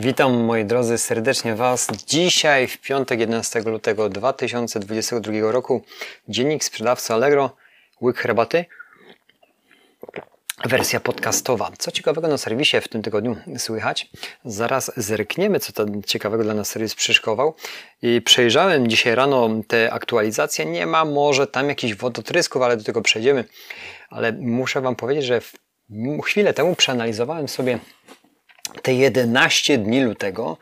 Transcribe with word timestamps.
Witam 0.00 0.44
moi 0.44 0.64
drodzy 0.64 0.98
serdecznie 0.98 1.54
Was. 1.54 1.88
Dzisiaj 2.06 2.66
w 2.66 2.78
piątek 2.78 3.20
11 3.20 3.60
lutego 3.60 4.08
2022 4.08 5.52
roku 5.52 5.82
dziennik 6.28 6.64
sprzedawcy 6.64 7.12
Allegro, 7.12 7.56
łyk 8.02 8.18
herbaty, 8.18 8.64
wersja 10.64 11.00
podcastowa. 11.00 11.70
Co 11.78 11.90
ciekawego 11.90 12.28
na 12.28 12.38
serwisie 12.38 12.80
w 12.80 12.88
tym 12.88 13.02
tygodniu 13.02 13.36
słychać? 13.56 14.10
Zaraz 14.44 14.92
zerkniemy, 14.96 15.60
co 15.60 15.72
tam 15.72 16.02
ciekawego 16.02 16.44
dla 16.44 16.54
nas 16.54 16.68
serwis 16.68 16.94
przyszykował. 16.94 17.54
I 18.02 18.22
przejrzałem 18.22 18.88
dzisiaj 18.88 19.14
rano 19.14 19.50
te 19.68 19.92
aktualizacje. 19.92 20.66
Nie 20.66 20.86
ma 20.86 21.04
może 21.04 21.46
tam 21.46 21.68
jakichś 21.68 21.94
wodotrysków, 21.94 22.62
ale 22.62 22.76
do 22.76 22.84
tego 22.84 23.02
przejdziemy. 23.02 23.44
Ale 24.10 24.32
muszę 24.32 24.80
Wam 24.80 24.96
powiedzieć, 24.96 25.24
że 25.24 25.40
chwilę 26.24 26.54
temu 26.54 26.74
przeanalizowałem 26.76 27.48
sobie 27.48 27.78
te 28.82 28.94
11 28.94 29.78
dni 29.78 30.00
lutego 30.00 30.56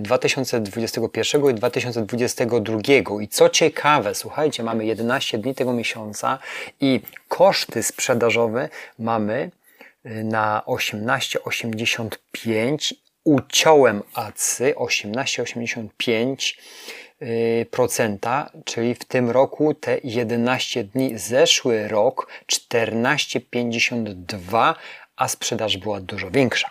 2021 0.00 1.46
y, 1.46 1.50
i 1.50 1.54
2022. 1.54 2.78
I 3.22 3.28
co 3.28 3.48
ciekawe, 3.48 4.14
słuchajcie, 4.14 4.62
mamy 4.62 4.84
11 4.84 5.38
dni 5.38 5.54
tego 5.54 5.72
miesiąca 5.72 6.38
i 6.80 7.00
koszty 7.28 7.82
sprzedażowe 7.82 8.68
mamy 8.98 9.50
y, 10.06 10.24
na 10.24 10.62
18,85 10.66 12.94
uciąłem 13.24 14.02
ACY 14.14 14.74
18,85 14.76 16.54
y, 17.22 17.66
procenta, 17.70 18.50
czyli 18.64 18.94
w 18.94 19.04
tym 19.04 19.30
roku 19.30 19.74
te 19.74 19.98
11 20.04 20.84
dni, 20.84 21.18
zeszły 21.18 21.88
rok 21.88 22.28
14,52, 22.52 24.74
a 25.16 25.28
sprzedaż 25.28 25.76
była 25.76 26.00
dużo 26.00 26.30
większa. 26.30 26.70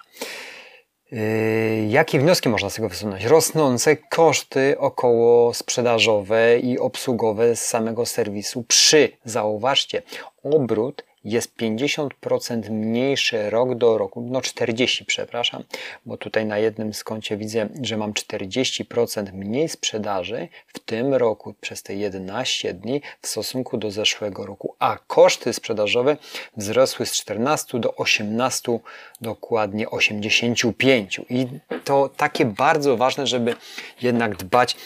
Yy, 1.13 1.87
jakie 1.89 2.19
wnioski 2.19 2.49
można 2.49 2.69
z 2.69 2.75
tego 2.75 2.89
wysunąć? 2.89 3.23
Rosnące 3.23 3.97
koszty 3.97 4.75
około 4.79 5.53
sprzedażowe 5.53 6.59
i 6.59 6.79
obsługowe 6.79 7.55
z 7.55 7.61
samego 7.61 8.05
serwisu 8.05 8.63
przy, 8.63 9.09
zauważcie, 9.25 10.01
obrót 10.43 11.03
jest 11.25 11.57
50% 11.57 12.69
mniejszy 12.69 13.49
rok 13.49 13.75
do 13.75 13.97
roku, 13.97 14.27
no 14.31 14.41
40 14.41 15.05
przepraszam, 15.05 15.63
bo 16.05 16.17
tutaj 16.17 16.45
na 16.45 16.57
jednym 16.57 16.93
skącie 16.93 17.37
widzę, 17.37 17.69
że 17.81 17.97
mam 17.97 18.13
40% 18.13 19.33
mniej 19.33 19.69
sprzedaży 19.69 20.47
w 20.67 20.79
tym 20.79 21.13
roku 21.13 21.53
przez 21.61 21.83
te 21.83 21.95
11 21.95 22.73
dni 22.73 23.01
w 23.21 23.27
stosunku 23.27 23.77
do 23.77 23.91
zeszłego 23.91 24.45
roku, 24.45 24.75
a 24.79 24.97
koszty 25.07 25.53
sprzedażowe 25.53 26.17
wzrosły 26.57 27.05
z 27.05 27.11
14 27.11 27.79
do 27.79 27.95
18, 27.95 28.79
dokładnie 29.21 29.89
85 29.89 31.21
i 31.29 31.47
to 31.83 32.09
takie 32.17 32.45
bardzo 32.45 32.97
ważne, 32.97 33.27
żeby 33.27 33.55
jednak 34.01 34.37
dbać 34.37 34.77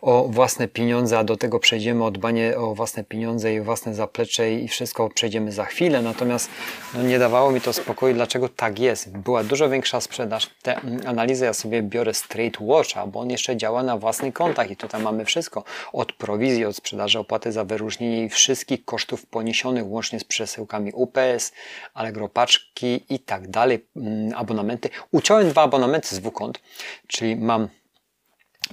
o 0.00 0.28
własne 0.28 0.68
pieniądze, 0.68 1.18
a 1.18 1.24
do 1.24 1.36
tego 1.36 1.58
przejdziemy 1.58 2.04
o 2.04 2.10
dbanie 2.10 2.56
o 2.56 2.74
własne 2.74 3.04
pieniądze 3.04 3.54
i 3.54 3.60
własne 3.60 3.94
zaplecze 3.94 4.52
i 4.52 4.68
wszystko 4.68 5.08
przejdziemy 5.08 5.52
za 5.52 5.64
chwilę 5.64 5.81
chwilę, 5.82 6.02
natomiast 6.02 6.50
no, 6.94 7.02
nie 7.02 7.18
dawało 7.18 7.50
mi 7.50 7.60
to 7.60 7.72
spokoju, 7.72 8.14
dlaczego 8.14 8.48
tak 8.48 8.78
jest. 8.78 9.10
Była 9.18 9.44
dużo 9.44 9.68
większa 9.68 10.00
sprzedaż. 10.00 10.50
Te 10.62 10.80
analizy 11.06 11.44
ja 11.44 11.52
sobie 11.52 11.82
biorę 11.82 12.14
Straight 12.14 12.60
Watcha, 12.60 13.06
bo 13.06 13.20
on 13.20 13.30
jeszcze 13.30 13.56
działa 13.56 13.82
na 13.82 13.96
własnych 13.98 14.34
kontach 14.34 14.70
i 14.70 14.76
tutaj 14.76 15.02
mamy 15.02 15.24
wszystko. 15.24 15.64
Od 15.92 16.12
prowizji, 16.12 16.64
od 16.64 16.76
sprzedaży, 16.76 17.18
opłaty 17.18 17.52
za 17.52 17.64
wyróżnienie 17.64 18.24
i 18.24 18.28
wszystkich 18.28 18.84
kosztów 18.84 19.26
poniesionych, 19.26 19.86
łącznie 19.86 20.20
z 20.20 20.24
przesyłkami 20.24 20.92
UPS, 20.92 21.52
Allegro 21.94 22.28
paczki 22.28 23.04
i 23.08 23.18
tak 23.18 23.48
dalej, 23.48 23.86
mm, 23.96 24.32
abonamenty. 24.36 24.88
Uciąłem 25.10 25.48
dwa 25.48 25.62
abonamenty 25.62 26.16
z 26.16 26.20
dwóch 26.20 26.34
kont, 26.34 26.60
czyli 27.06 27.36
mam 27.36 27.68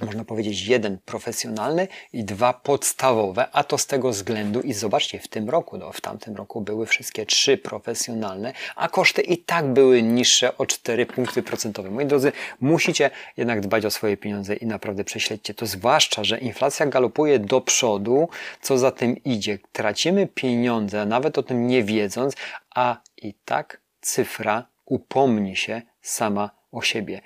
można 0.02 0.24
powiedzieć, 0.24 0.66
jeden 0.66 0.98
profesjonalny 1.04 1.88
i 2.12 2.24
dwa 2.24 2.52
podstawowe, 2.52 3.48
a 3.52 3.64
to 3.64 3.78
z 3.78 3.86
tego 3.86 4.10
względu 4.10 4.60
i 4.60 4.72
zobaczcie, 4.72 5.18
w 5.18 5.28
tym 5.28 5.50
roku, 5.50 5.78
no 5.78 5.92
w 5.92 6.00
tamtym 6.00 6.36
roku 6.36 6.60
były 6.60 6.86
wszystkie 6.86 7.26
trzy 7.26 7.58
profesjonalne, 7.58 8.52
a 8.76 8.88
koszty 8.88 9.22
i 9.22 9.38
tak 9.38 9.66
były 9.66 10.02
niższe 10.02 10.58
o 10.58 10.66
4 10.66 11.06
punkty 11.06 11.42
procentowe. 11.42 11.90
Moi 11.90 12.06
drodzy, 12.06 12.32
musicie 12.60 13.10
jednak 13.36 13.60
dbać 13.60 13.84
o 13.84 13.90
swoje 13.90 14.16
pieniądze 14.16 14.54
i 14.54 14.66
naprawdę 14.66 15.04
prześledźcie 15.04 15.54
to, 15.54 15.66
zwłaszcza, 15.66 16.24
że 16.24 16.38
inflacja 16.38 16.86
galopuje 16.86 17.38
do 17.38 17.60
przodu, 17.60 18.28
co 18.62 18.78
za 18.78 18.90
tym 18.90 19.24
idzie. 19.24 19.58
Tracimy 19.72 20.26
pieniądze, 20.26 21.06
nawet 21.06 21.38
o 21.38 21.42
tym 21.42 21.66
nie 21.66 21.84
wiedząc, 21.84 22.34
a 22.74 22.96
i 23.16 23.34
tak 23.44 23.80
cyfra 24.00 24.66
upomni 24.84 25.56
się 25.56 25.82
sama 26.02 26.50
o 26.72 26.82
siebie 26.82 27.20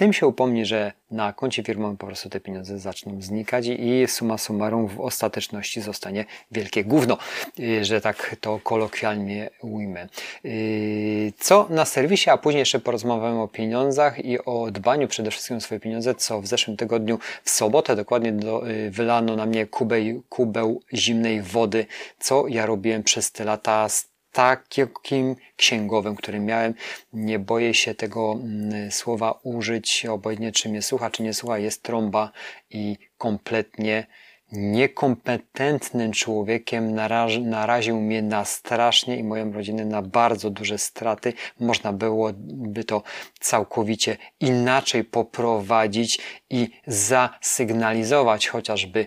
tym 0.00 0.12
się 0.12 0.26
upomni, 0.26 0.66
że 0.66 0.92
na 1.10 1.32
koncie 1.32 1.62
firmowym 1.62 1.96
po 1.96 2.06
prostu 2.06 2.28
te 2.28 2.40
pieniądze 2.40 2.78
zaczną 2.78 3.22
znikać 3.22 3.66
i 3.66 4.04
suma 4.08 4.38
summarum 4.38 4.88
w 4.88 5.00
ostateczności 5.00 5.80
zostanie 5.80 6.24
wielkie 6.52 6.84
gówno, 6.84 7.18
y, 7.58 7.84
że 7.84 8.00
tak 8.00 8.36
to 8.40 8.60
kolokwialnie 8.62 9.50
ujmę. 9.62 10.08
Y, 10.44 11.32
co 11.38 11.66
na 11.70 11.84
serwisie, 11.84 12.30
a 12.30 12.38
później 12.38 12.58
jeszcze 12.58 12.80
porozmawiamy 12.80 13.42
o 13.42 13.48
pieniądzach 13.48 14.24
i 14.24 14.44
o 14.44 14.70
dbaniu 14.70 15.08
przede 15.08 15.30
wszystkim 15.30 15.56
o 15.56 15.60
swoje 15.60 15.80
pieniądze, 15.80 16.14
co 16.14 16.40
w 16.40 16.46
zeszłym 16.46 16.76
tygodniu 16.76 17.18
w 17.44 17.50
sobotę 17.50 17.96
dokładnie 17.96 18.32
do, 18.32 18.70
y, 18.70 18.90
wylano 18.90 19.36
na 19.36 19.46
mnie 19.46 19.66
kubeł, 19.66 20.22
kubeł 20.28 20.82
zimnej 20.94 21.42
wody, 21.42 21.86
co 22.20 22.48
ja 22.48 22.66
robiłem 22.66 23.02
przez 23.02 23.32
te 23.32 23.44
lata 23.44 23.88
takim 24.32 25.36
księgowym, 25.56 26.16
który 26.16 26.40
miałem. 26.40 26.74
Nie 27.12 27.38
boję 27.38 27.74
się 27.74 27.94
tego 27.94 28.32
mm, 28.32 28.90
słowa 28.90 29.40
użyć, 29.42 30.06
obojętnie 30.06 30.52
czy 30.52 30.68
mnie 30.68 30.82
słucha, 30.82 31.10
czy 31.10 31.22
nie 31.22 31.34
słucha, 31.34 31.58
jest 31.58 31.82
trąba 31.82 32.32
i 32.70 32.96
kompletnie 33.18 34.06
niekompetentnym 34.52 36.12
człowiekiem 36.12 36.94
naraził 37.40 38.00
mnie 38.00 38.22
na 38.22 38.44
strasznie 38.44 39.16
i 39.16 39.24
moją 39.24 39.52
rodzinę 39.52 39.84
na 39.84 40.02
bardzo 40.02 40.50
duże 40.50 40.78
straty. 40.78 41.32
Można 41.60 41.92
byłoby 41.92 42.84
to 42.84 43.02
całkowicie 43.40 44.16
inaczej 44.40 45.04
poprowadzić 45.04 46.20
i 46.50 46.70
zasygnalizować 46.86 48.48
chociażby 48.48 49.06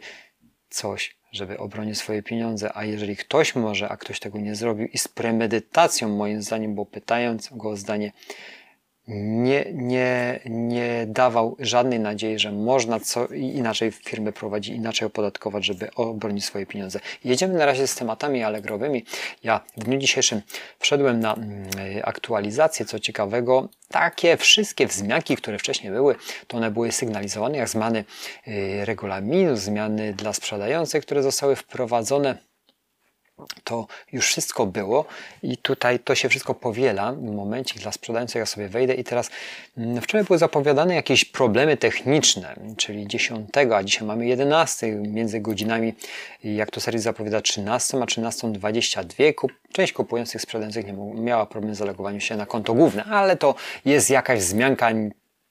coś 0.70 1.23
żeby 1.34 1.58
obronić 1.58 1.98
swoje 1.98 2.24
pieniądze, 2.24 2.78
a 2.78 2.86
jeżeli 2.86 3.16
ktoś 3.16 3.56
może, 3.56 3.90
a 3.90 3.98
ktoś 3.98 4.20
tego 4.20 4.40
nie 4.40 4.56
zrobił 4.56 4.88
i 4.88 4.98
z 4.98 5.08
premedytacją 5.08 6.10
moim 6.10 6.42
zdaniem, 6.42 6.76
bo 6.76 6.86
pytając 6.86 7.50
go 7.52 7.70
o 7.70 7.76
zdanie, 7.76 8.12
nie, 9.08 9.66
nie, 9.74 10.40
nie 10.46 11.06
dawał 11.08 11.56
żadnej 11.60 12.00
nadziei, 12.00 12.40
że 12.40 12.52
można 12.52 13.00
co 13.00 13.28
inaczej 13.28 13.92
firmę 13.92 14.32
prowadzić, 14.32 14.76
inaczej 14.76 15.06
opodatkować, 15.06 15.66
żeby 15.66 15.92
obronić 15.96 16.46
swoje 16.46 16.66
pieniądze. 16.66 17.00
Jedziemy 17.24 17.54
na 17.54 17.66
razie 17.66 17.88
z 17.88 17.96
tematami 17.96 18.44
allegrowymi. 18.44 19.06
Ja 19.44 19.62
w 19.78 19.84
dniu 19.84 19.98
dzisiejszym 19.98 20.42
wszedłem 20.80 21.20
na 21.20 21.34
mm, 21.34 21.70
aktualizację, 22.04 22.86
co 22.86 23.00
ciekawego, 23.00 23.70
takie 23.90 24.38
wszystkie 24.38 24.88
wzmianki, 24.88 25.36
które 25.36 25.60
wcześniej 25.60 25.94
były, 25.94 26.16
to 26.48 26.58
one 26.58 26.72
były 26.72 26.92
sygnalizowane 26.92 27.58
jak 27.58 27.70
zmiany 27.70 28.06
y, 28.48 28.86
regulaminu, 28.86 29.56
zmiany 29.56 30.14
dla 30.14 30.34
sprzedających, 30.34 31.06
które 31.06 31.24
zostały 31.24 31.56
wprowadzone 31.56 32.38
to 33.64 33.88
już 34.12 34.26
wszystko 34.28 34.66
było 34.66 35.06
i 35.44 35.58
tutaj 35.58 36.00
to 36.00 36.16
się 36.16 36.30
wszystko 36.30 36.54
powiela. 36.54 37.14
Momencik 37.14 37.80
dla 37.82 37.92
sprzedającego 37.92 38.40
ja 38.40 38.46
sobie 38.46 38.68
wejdę 38.68 38.94
i 38.94 39.04
teraz 39.04 39.30
mm, 39.78 40.02
wczoraj 40.02 40.26
były 40.26 40.38
zapowiadane 40.38 40.96
jakieś 40.96 41.26
problemy 41.26 41.78
techniczne, 41.78 42.56
czyli 42.78 43.08
10, 43.08 43.50
a 43.76 43.84
dzisiaj 43.84 44.08
mamy 44.08 44.26
11 44.26 44.92
między 44.92 45.40
godzinami, 45.40 45.94
jak 46.44 46.72
to 46.72 46.82
serwis 46.82 47.04
zapowiada 47.04 47.42
13 47.42 47.98
a 47.98 48.06
13.22. 48.06 49.48
Część 49.72 49.94
kupujących, 49.94 50.42
sprzedających 50.42 50.86
nie 50.88 50.94
miała 51.22 51.46
problem 51.46 51.76
z 51.76 51.78
zalogowaniem 51.78 52.22
się 52.22 52.38
na 52.38 52.46
konto 52.46 52.74
główne, 52.74 53.04
ale 53.04 53.38
to 53.38 53.56
jest 53.86 54.10
jakaś 54.10 54.40
wzmianka 54.40 54.90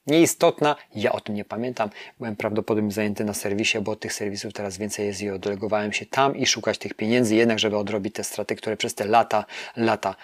nieistotna. 0.07 0.75
Ja 0.95 1.11
o 1.11 1.19
tym 1.19 1.35
nie 1.35 1.45
pamiętam. 1.45 1.89
Byłem 2.19 2.35
prawdopodobnie 2.35 2.91
zajęty 2.91 3.25
na 3.25 3.33
serwisie, 3.33 3.79
bo 3.81 3.95
tych 3.95 4.13
serwisów 4.13 4.53
teraz 4.53 4.77
więcej 4.77 5.07
jest 5.07 5.21
i 5.21 5.29
oddelegowałem 5.29 5.93
się 5.93 6.05
tam 6.05 6.37
i 6.37 6.45
szukać 6.45 6.77
tych 6.77 6.93
pieniędzy, 6.93 7.35
jednak 7.35 7.59
żeby 7.59 7.77
odrobić 7.77 8.15
te 8.15 8.23
straty, 8.23 8.55
które 8.55 8.77
przez 8.77 8.95
te 8.95 9.05
lata, 9.05 9.45
lata 9.77 10.15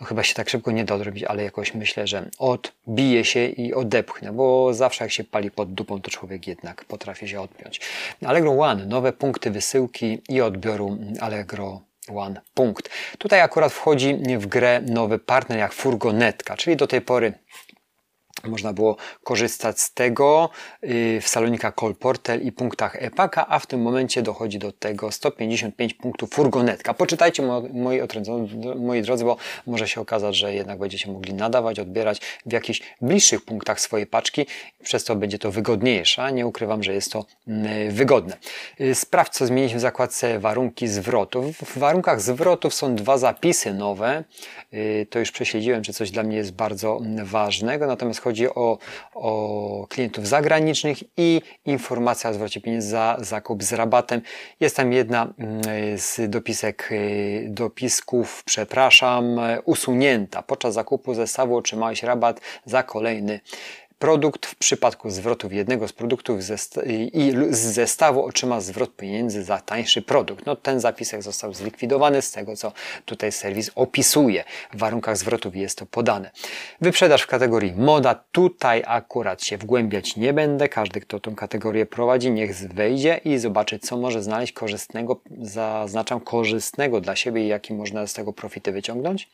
no 0.00 0.06
chyba 0.06 0.22
się 0.22 0.34
tak 0.34 0.50
szybko 0.50 0.70
nie 0.70 0.84
da 0.84 0.94
odrobić, 0.94 1.24
ale 1.24 1.42
jakoś 1.42 1.74
myślę, 1.74 2.06
że 2.06 2.30
odbije 2.38 3.24
się 3.24 3.46
i 3.46 3.74
odepchnę, 3.74 4.32
bo 4.32 4.74
zawsze 4.74 5.04
jak 5.04 5.12
się 5.12 5.24
pali 5.24 5.50
pod 5.50 5.74
dupą, 5.74 6.00
to 6.00 6.10
człowiek 6.10 6.46
jednak 6.46 6.84
potrafi 6.84 7.28
się 7.28 7.40
odpiąć. 7.40 7.80
Allegro 8.24 8.52
One, 8.52 8.86
nowe 8.86 9.12
punkty 9.12 9.50
wysyłki 9.50 10.22
i 10.28 10.40
odbioru 10.40 10.98
Allegro 11.20 11.80
One 12.14 12.40
punkt. 12.54 12.90
Tutaj 13.18 13.40
akurat 13.40 13.72
wchodzi 13.72 14.14
w 14.38 14.46
grę 14.46 14.80
nowy 14.80 15.18
partner 15.18 15.58
jak 15.58 15.72
Furgonetka, 15.72 16.56
czyli 16.56 16.76
do 16.76 16.86
tej 16.86 17.00
pory 17.00 17.32
można 18.44 18.72
było 18.72 18.96
korzystać 19.24 19.80
z 19.80 19.92
tego 19.92 20.50
y, 20.84 21.20
w 21.22 21.28
salonikach 21.28 21.74
Colportel 21.74 22.42
i 22.42 22.52
punktach 22.52 22.96
EPAKA, 23.02 23.46
a 23.48 23.58
w 23.58 23.66
tym 23.66 23.82
momencie 23.82 24.22
dochodzi 24.22 24.58
do 24.58 24.72
tego 24.72 25.12
155 25.12 25.94
punktów 25.94 26.30
furgonetka. 26.30 26.94
Poczytajcie 26.94 27.42
moi, 27.42 28.00
moi 28.76 29.02
drodzy, 29.02 29.24
bo 29.24 29.36
może 29.66 29.88
się 29.88 30.00
okazać, 30.00 30.36
że 30.36 30.54
jednak 30.54 30.78
będziecie 30.78 31.12
mogli 31.12 31.34
nadawać, 31.34 31.78
odbierać 31.78 32.20
w 32.46 32.52
jakichś 32.52 32.82
bliższych 33.00 33.44
punktach 33.44 33.80
swoje 33.80 34.06
paczki, 34.06 34.46
przez 34.82 35.04
to 35.04 35.16
będzie 35.16 35.38
to 35.38 35.50
wygodniejsze. 35.50 36.32
Nie 36.32 36.46
ukrywam, 36.46 36.82
że 36.82 36.94
jest 36.94 37.12
to 37.12 37.24
mm, 37.48 37.90
wygodne. 37.90 38.36
Y, 38.80 38.94
sprawdź, 38.94 39.32
co 39.32 39.46
zmienić 39.46 39.74
w 39.74 39.80
zakładce 39.80 40.38
warunki 40.38 40.88
zwrotów. 40.88 41.56
W 41.56 41.78
warunkach 41.78 42.20
zwrotów 42.20 42.74
są 42.74 42.94
dwa 42.94 43.18
zapisy 43.18 43.74
nowe. 43.74 44.24
Y, 44.74 45.06
to 45.10 45.18
już 45.18 45.32
prześledziłem, 45.32 45.82
czy 45.82 45.92
coś 45.92 46.10
dla 46.10 46.22
mnie 46.22 46.36
jest 46.36 46.52
bardzo 46.52 46.98
mm, 47.00 47.26
ważnego, 47.26 47.86
natomiast 47.86 48.20
chodzi 48.26 48.48
o, 48.48 48.78
o 49.14 49.86
klientów 49.88 50.26
zagranicznych 50.26 50.98
i 51.16 51.42
informacja 51.64 52.30
o 52.30 52.34
zwrocie 52.34 52.60
pieniędzy 52.60 52.88
za 52.88 53.16
zakup 53.20 53.62
z 53.62 53.72
rabatem. 53.72 54.20
Jest 54.60 54.76
tam 54.76 54.92
jedna 54.92 55.22
mm, 55.38 55.62
z 55.98 56.30
dopisek, 56.30 56.88
y, 56.92 57.46
dopisków, 57.50 58.42
przepraszam, 58.44 59.40
usunięta. 59.64 60.42
Podczas 60.42 60.74
zakupu 60.74 61.14
zestawu 61.14 61.56
otrzymałeś 61.56 62.02
rabat 62.02 62.40
za 62.64 62.82
kolejny 62.82 63.40
Produkt 63.98 64.46
w 64.46 64.56
przypadku 64.56 65.10
zwrotów 65.10 65.52
jednego 65.52 65.88
z 65.88 65.92
produktów 65.92 66.38
i 67.12 67.34
z 67.50 67.58
zestawu 67.58 68.24
otrzyma 68.24 68.60
zwrot 68.60 68.96
pieniędzy 68.96 69.44
za 69.44 69.58
tańszy 69.58 70.02
produkt. 70.02 70.46
No, 70.46 70.56
ten 70.56 70.80
zapisek 70.80 71.22
został 71.22 71.54
zlikwidowany 71.54 72.22
z 72.22 72.32
tego, 72.32 72.56
co 72.56 72.72
tutaj 73.04 73.32
serwis 73.32 73.70
opisuje. 73.74 74.44
W 74.72 74.78
warunkach 74.78 75.16
zwrotów 75.16 75.56
jest 75.56 75.78
to 75.78 75.86
podane. 75.86 76.30
Wyprzedaż 76.80 77.22
w 77.22 77.26
kategorii 77.26 77.72
moda. 77.72 78.24
Tutaj 78.32 78.82
akurat 78.86 79.44
się 79.44 79.58
wgłębiać 79.58 80.16
nie 80.16 80.32
będę. 80.32 80.68
Każdy, 80.68 81.00
kto 81.00 81.20
tą 81.20 81.34
kategorię 81.34 81.86
prowadzi, 81.86 82.30
niech 82.30 82.56
wejdzie 82.56 83.20
i 83.24 83.38
zobaczy, 83.38 83.78
co 83.78 83.96
może 83.96 84.22
znaleźć 84.22 84.52
korzystnego, 84.52 85.20
zaznaczam 85.40 86.20
korzystnego 86.20 87.00
dla 87.00 87.16
siebie 87.16 87.44
i 87.44 87.48
jaki 87.48 87.74
można 87.74 88.06
z 88.06 88.12
tego 88.14 88.32
profity 88.32 88.72
wyciągnąć. 88.72 89.30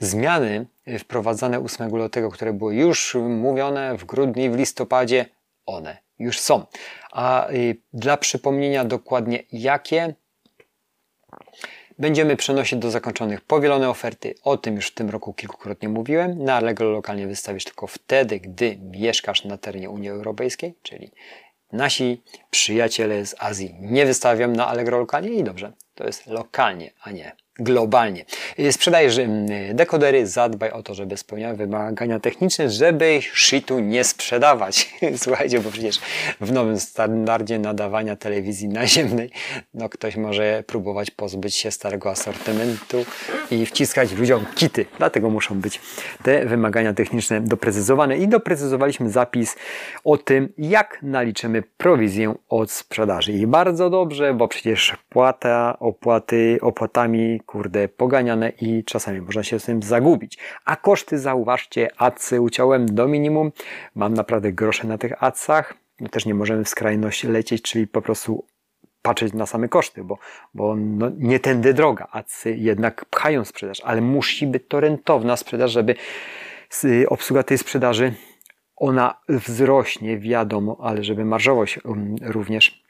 Zmiany 0.00 0.66
wprowadzane 0.98 1.60
8 1.60 1.96
lutego, 1.96 2.30
które 2.30 2.52
były 2.52 2.74
już 2.74 3.14
mówione 3.14 3.96
w 3.96 4.04
grudniu 4.04 4.52
w 4.52 4.56
listopadzie, 4.56 5.26
one 5.66 5.96
już 6.18 6.40
są. 6.40 6.66
A 7.12 7.50
y, 7.50 7.76
dla 7.92 8.16
przypomnienia 8.16 8.84
dokładnie 8.84 9.42
jakie 9.52 10.14
będziemy 11.98 12.36
przenosić 12.36 12.78
do 12.78 12.90
zakończonych 12.90 13.40
powielone 13.40 13.90
oferty. 13.90 14.34
O 14.42 14.56
tym 14.56 14.76
już 14.76 14.86
w 14.86 14.94
tym 14.94 15.10
roku 15.10 15.32
kilkukrotnie 15.32 15.88
mówiłem. 15.88 16.44
Na 16.44 16.54
Allegro 16.54 16.90
lokalnie 16.90 17.26
wystawisz 17.26 17.64
tylko 17.64 17.86
wtedy, 17.86 18.40
gdy 18.40 18.78
mieszkasz 18.82 19.44
na 19.44 19.58
terenie 19.58 19.90
Unii 19.90 20.08
Europejskiej, 20.08 20.74
czyli 20.82 21.10
nasi 21.72 22.22
przyjaciele 22.50 23.26
z 23.26 23.34
Azji 23.38 23.74
nie 23.80 24.06
wystawiam 24.06 24.56
na 24.56 24.66
Allegro 24.66 24.98
lokalnie 24.98 25.30
i 25.30 25.44
dobrze, 25.44 25.72
to 25.94 26.06
jest 26.06 26.26
lokalnie, 26.26 26.90
a 27.02 27.10
nie 27.10 27.32
globalnie. 27.58 28.24
Sprzedajesz 28.70 29.20
dekodery, 29.74 30.26
zadbaj 30.26 30.70
o 30.70 30.82
to, 30.82 30.94
żeby 30.94 31.16
spełniały 31.16 31.56
wymagania 31.56 32.20
techniczne, 32.20 32.70
żeby 32.70 33.18
shitu 33.34 33.80
nie 33.80 34.04
sprzedawać. 34.04 34.94
Słuchajcie, 35.24 35.60
bo 35.60 35.70
przecież 35.70 36.00
w 36.40 36.52
nowym 36.52 36.80
standardzie 36.80 37.58
nadawania 37.58 38.16
telewizji 38.16 38.68
naziemnej, 38.68 39.30
no 39.74 39.88
ktoś 39.88 40.16
może 40.16 40.64
próbować 40.66 41.10
pozbyć 41.10 41.54
się 41.54 41.70
starego 41.70 42.10
asortymentu 42.10 43.04
i 43.50 43.66
wciskać 43.66 44.12
ludziom 44.12 44.46
kity. 44.54 44.86
Dlatego 44.98 45.30
muszą 45.30 45.60
być 45.60 45.80
te 46.22 46.46
wymagania 46.46 46.94
techniczne 46.94 47.40
doprecyzowane 47.40 48.18
i 48.18 48.28
doprecyzowaliśmy 48.28 49.10
zapis 49.10 49.56
o 50.04 50.16
tym, 50.16 50.52
jak 50.58 50.98
naliczymy 51.02 51.62
prowizję 51.76 52.34
od 52.48 52.70
sprzedaży. 52.70 53.32
I 53.32 53.46
bardzo 53.46 53.90
dobrze, 53.90 54.34
bo 54.34 54.48
przecież 54.48 54.96
płata, 55.08 55.76
opłaty, 55.80 56.58
opłatami 56.62 57.40
kurde, 57.48 57.88
poganiane 57.88 58.52
i 58.60 58.84
czasami 58.84 59.20
można 59.20 59.42
się 59.42 59.60
z 59.60 59.64
tym 59.64 59.82
zagubić. 59.82 60.38
A 60.64 60.76
koszty, 60.76 61.18
zauważcie, 61.18 61.88
adsy 61.96 62.40
uciąłem 62.40 62.94
do 62.94 63.08
minimum. 63.08 63.52
Mam 63.94 64.14
naprawdę 64.14 64.52
grosze 64.52 64.86
na 64.86 64.98
tych 64.98 65.22
adsach. 65.22 65.74
My 66.00 66.08
też 66.08 66.26
nie 66.26 66.34
możemy 66.34 66.64
w 66.64 66.68
skrajność 66.68 67.24
lecieć, 67.24 67.62
czyli 67.62 67.86
po 67.86 68.02
prostu 68.02 68.44
patrzeć 69.02 69.32
na 69.32 69.46
same 69.46 69.68
koszty, 69.68 70.04
bo, 70.04 70.18
bo 70.54 70.76
no, 70.76 71.10
nie 71.18 71.40
tędy 71.40 71.74
droga. 71.74 72.08
Adsy 72.12 72.56
jednak 72.56 73.04
pchają 73.04 73.44
sprzedaż, 73.44 73.80
ale 73.80 74.00
musi 74.00 74.46
być 74.46 74.62
to 74.68 74.80
rentowna 74.80 75.36
sprzedaż, 75.36 75.70
żeby 75.70 75.94
obsługa 77.08 77.42
tej 77.42 77.58
sprzedaży 77.58 78.14
ona 78.76 79.20
wzrośnie, 79.28 80.18
wiadomo, 80.18 80.76
ale 80.80 81.04
żeby 81.04 81.24
marżowość 81.24 81.84
um, 81.84 82.16
również 82.22 82.87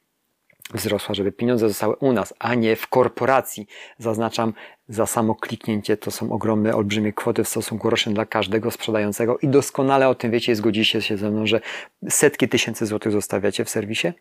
wzrosła, 0.75 1.15
żeby 1.15 1.33
pieniądze 1.33 1.69
zostały 1.69 1.97
u 1.97 2.13
nas, 2.13 2.35
a 2.39 2.55
nie 2.55 2.77
w 2.77 2.87
korporacji. 2.87 3.67
Zaznaczam, 3.99 4.53
za 4.89 5.07
samo 5.07 5.35
kliknięcie 5.35 5.97
to 5.97 6.11
są 6.11 6.33
ogromne, 6.33 6.75
olbrzymie 6.75 7.13
kwoty 7.13 7.45
w 7.45 7.49
stosunku 7.49 7.91
rocznym 7.91 8.15
dla 8.15 8.27
każdego 8.27 8.71
sprzedającego 8.71 9.39
i 9.39 9.49
doskonale 9.49 10.09
o 10.09 10.15
tym 10.15 10.31
wiecie, 10.31 10.57
zgodzicie 10.57 11.03
się 11.03 11.17
ze 11.17 11.31
mną, 11.31 11.47
że 11.47 11.61
setki 12.09 12.49
tysięcy 12.49 12.87
złotych 12.87 13.13
zostawiacie 13.13 13.65
w 13.65 13.71
serwisie. 13.71 14.13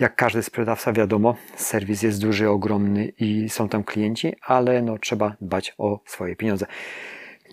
Jak 0.00 0.16
każdy 0.16 0.42
sprzedawca, 0.42 0.92
wiadomo, 0.92 1.36
serwis 1.56 2.02
jest 2.02 2.20
duży, 2.20 2.48
ogromny 2.48 3.12
i 3.18 3.48
są 3.48 3.68
tam 3.68 3.84
klienci, 3.84 4.34
ale 4.42 4.82
no, 4.82 4.98
trzeba 4.98 5.36
dbać 5.40 5.74
o 5.78 6.00
swoje 6.06 6.36
pieniądze. 6.36 6.66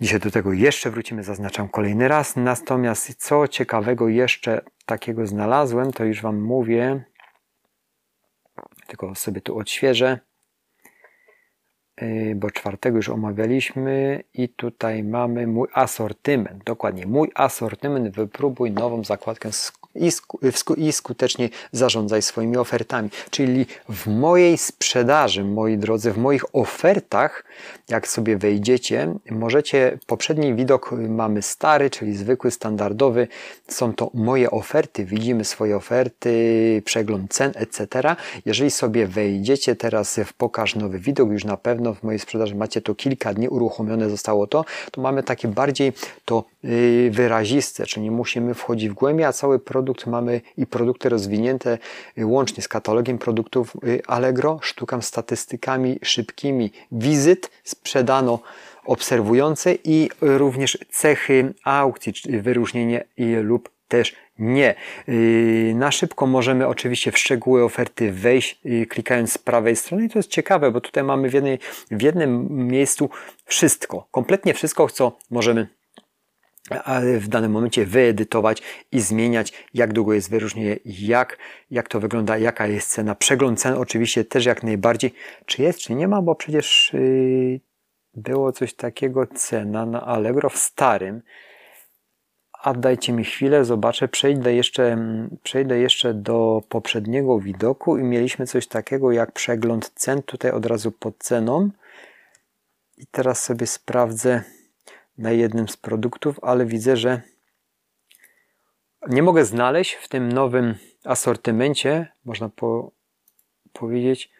Dzisiaj 0.00 0.20
do 0.20 0.30
tego 0.30 0.52
jeszcze 0.52 0.90
wrócimy, 0.90 1.22
zaznaczam 1.22 1.68
kolejny 1.68 2.08
raz. 2.08 2.36
Natomiast 2.36 3.14
co 3.14 3.48
ciekawego 3.48 4.08
jeszcze 4.08 4.60
takiego 4.86 5.26
znalazłem, 5.26 5.92
to 5.92 6.04
już 6.04 6.22
Wam 6.22 6.40
mówię 6.40 7.04
tylko 8.90 9.14
sobie 9.14 9.40
tu 9.40 9.58
odświeżę, 9.58 10.18
yy, 12.00 12.34
bo 12.34 12.50
czwartego 12.50 12.96
już 12.96 13.08
omawialiśmy 13.08 14.24
i 14.34 14.48
tutaj 14.48 15.02
mamy 15.02 15.46
mój 15.46 15.68
asortyment, 15.74 16.64
dokładnie 16.64 17.06
mój 17.06 17.30
asortyment, 17.34 18.16
wypróbuj 18.16 18.70
nową 18.70 19.04
zakładkę 19.04 19.52
i, 19.94 20.10
i 20.76 20.92
skutecznie 20.92 21.48
zarządzaj 21.72 22.22
swoimi 22.22 22.56
ofertami. 22.56 23.10
Czyli 23.30 23.66
w 23.88 24.06
mojej 24.06 24.58
sprzedaży, 24.58 25.44
moi 25.44 25.78
drodzy, 25.78 26.12
w 26.12 26.18
moich 26.18 26.44
ofertach, 26.52 27.44
jak 27.88 28.08
sobie 28.08 28.36
wejdziecie, 28.36 29.14
możecie, 29.30 29.98
poprzedni 30.06 30.54
widok 30.54 30.92
mamy 31.08 31.42
stary, 31.42 31.90
czyli 31.90 32.16
zwykły, 32.16 32.50
standardowy, 32.50 33.28
są 33.68 33.94
to 33.94 34.10
moje 34.14 34.50
oferty, 34.50 35.04
widzimy 35.04 35.44
swoje 35.44 35.76
oferty, 35.76 36.82
przegląd 36.84 37.34
cen, 37.34 37.52
etc. 37.54 38.16
Jeżeli 38.46 38.70
sobie 38.70 39.06
wejdziecie 39.06 39.76
teraz 39.76 40.20
w 40.24 40.32
pokaż 40.32 40.74
nowy 40.74 40.98
widok, 40.98 41.30
już 41.30 41.44
na 41.44 41.56
pewno 41.56 41.94
w 41.94 42.02
mojej 42.02 42.18
sprzedaży 42.18 42.54
macie 42.54 42.80
to 42.80 42.94
kilka 42.94 43.34
dni 43.34 43.48
uruchomione 43.48 44.10
zostało 44.10 44.46
to, 44.46 44.64
to 44.90 45.00
mamy 45.00 45.22
takie 45.22 45.48
bardziej 45.48 45.92
to 46.24 46.44
yy, 46.62 47.10
wyraziste, 47.10 47.86
czyli 47.86 48.04
nie 48.04 48.10
musimy 48.10 48.54
wchodzić 48.54 48.90
w 48.90 48.94
głębiej, 48.94 49.26
a 49.26 49.32
cały 49.32 49.58
produkt 49.58 49.79
produkt 49.80 50.06
mamy 50.06 50.40
i 50.56 50.66
produkty 50.66 51.08
rozwinięte 51.08 51.78
y, 52.18 52.26
łącznie 52.26 52.62
z 52.62 52.68
katalogiem 52.68 53.18
produktów 53.18 53.76
y, 53.84 54.02
Allegro. 54.06 54.58
Sztukam 54.62 55.02
statystykami 55.02 55.98
szybkimi 56.02 56.70
wizyt 56.92 57.50
sprzedano 57.64 58.40
obserwujące 58.84 59.74
i 59.84 60.10
również 60.20 60.78
cechy 60.90 61.54
aukcji, 61.64 62.12
wyróżnienie 62.42 63.04
lub 63.42 63.70
też 63.88 64.16
nie. 64.38 64.74
Y, 65.08 65.72
na 65.76 65.90
szybko 65.90 66.26
możemy 66.26 66.66
oczywiście 66.66 67.12
w 67.12 67.18
szczegóły 67.18 67.64
oferty 67.64 68.12
wejść, 68.12 68.60
klikając 68.88 69.32
z 69.32 69.38
prawej 69.38 69.76
strony. 69.76 70.04
I 70.04 70.08
to 70.08 70.18
jest 70.18 70.30
ciekawe, 70.30 70.70
bo 70.70 70.80
tutaj 70.80 71.04
mamy 71.04 71.28
w, 71.28 71.32
jednej, 71.32 71.58
w 71.90 72.02
jednym 72.02 72.48
miejscu 72.66 73.10
wszystko, 73.44 74.06
kompletnie 74.10 74.54
wszystko, 74.54 74.88
co 74.88 75.18
możemy 75.30 75.79
w 77.18 77.28
danym 77.28 77.52
momencie 77.52 77.86
wyedytować 77.86 78.62
i 78.92 79.00
zmieniać, 79.00 79.52
jak 79.74 79.92
długo 79.92 80.14
jest 80.14 80.30
wyróżnienie, 80.30 80.76
jak, 80.84 81.38
jak 81.70 81.88
to 81.88 82.00
wygląda, 82.00 82.38
jaka 82.38 82.66
jest 82.66 82.90
cena. 82.90 83.14
Przegląd 83.14 83.60
cen 83.60 83.74
oczywiście 83.74 84.24
też 84.24 84.46
jak 84.46 84.62
najbardziej, 84.62 85.14
czy 85.46 85.62
jest, 85.62 85.78
czy 85.78 85.94
nie 85.94 86.08
ma, 86.08 86.22
bo 86.22 86.34
przecież 86.34 86.90
yy, 86.94 87.60
było 88.14 88.52
coś 88.52 88.74
takiego 88.74 89.26
cena 89.26 89.86
na 89.86 90.06
Allegro 90.06 90.48
w 90.48 90.58
starym. 90.58 91.22
A 92.62 92.74
dajcie 92.74 93.12
mi 93.12 93.24
chwilę, 93.24 93.64
zobaczę, 93.64 94.08
przejdę 94.08 94.54
jeszcze, 94.54 94.98
przejdę 95.42 95.78
jeszcze 95.78 96.14
do 96.14 96.62
poprzedniego 96.68 97.40
widoku 97.40 97.98
i 97.98 98.02
mieliśmy 98.02 98.46
coś 98.46 98.66
takiego 98.66 99.12
jak 99.12 99.32
przegląd 99.32 99.90
cen 99.94 100.22
tutaj 100.22 100.50
od 100.50 100.66
razu 100.66 100.92
pod 100.92 101.18
ceną. 101.18 101.70
I 102.98 103.06
teraz 103.06 103.42
sobie 103.42 103.66
sprawdzę, 103.66 104.42
na 105.20 105.30
jednym 105.30 105.68
z 105.68 105.76
produktów, 105.76 106.38
ale 106.42 106.66
widzę, 106.66 106.96
że 106.96 107.22
nie 109.08 109.22
mogę 109.22 109.44
znaleźć 109.44 109.94
w 109.94 110.08
tym 110.08 110.32
nowym 110.32 110.74
asortymencie, 111.04 112.12
można 112.24 112.48
po, 112.48 112.90
powiedzieć, 113.72 114.30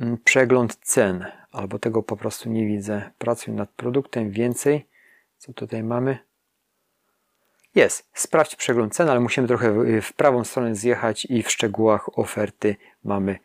mm, 0.00 0.18
przegląd 0.24 0.76
cen, 0.76 1.26
albo 1.52 1.78
tego 1.78 2.02
po 2.02 2.16
prostu 2.16 2.48
nie 2.50 2.66
widzę. 2.66 3.10
Pracuję 3.18 3.56
nad 3.56 3.70
produktem 3.70 4.30
więcej. 4.30 4.86
Co 5.38 5.52
tutaj 5.52 5.82
mamy? 5.82 6.18
jest, 7.74 8.08
sprawdź 8.14 8.56
przegląd 8.56 8.94
cen, 8.94 9.08
ale 9.08 9.20
musimy 9.20 9.48
trochę 9.48 10.00
w 10.02 10.12
prawą 10.12 10.44
stronę 10.44 10.74
zjechać 10.74 11.24
i 11.24 11.42
w 11.42 11.50
szczegółach 11.50 12.18
oferty 12.18 12.76
mamy 13.04 13.38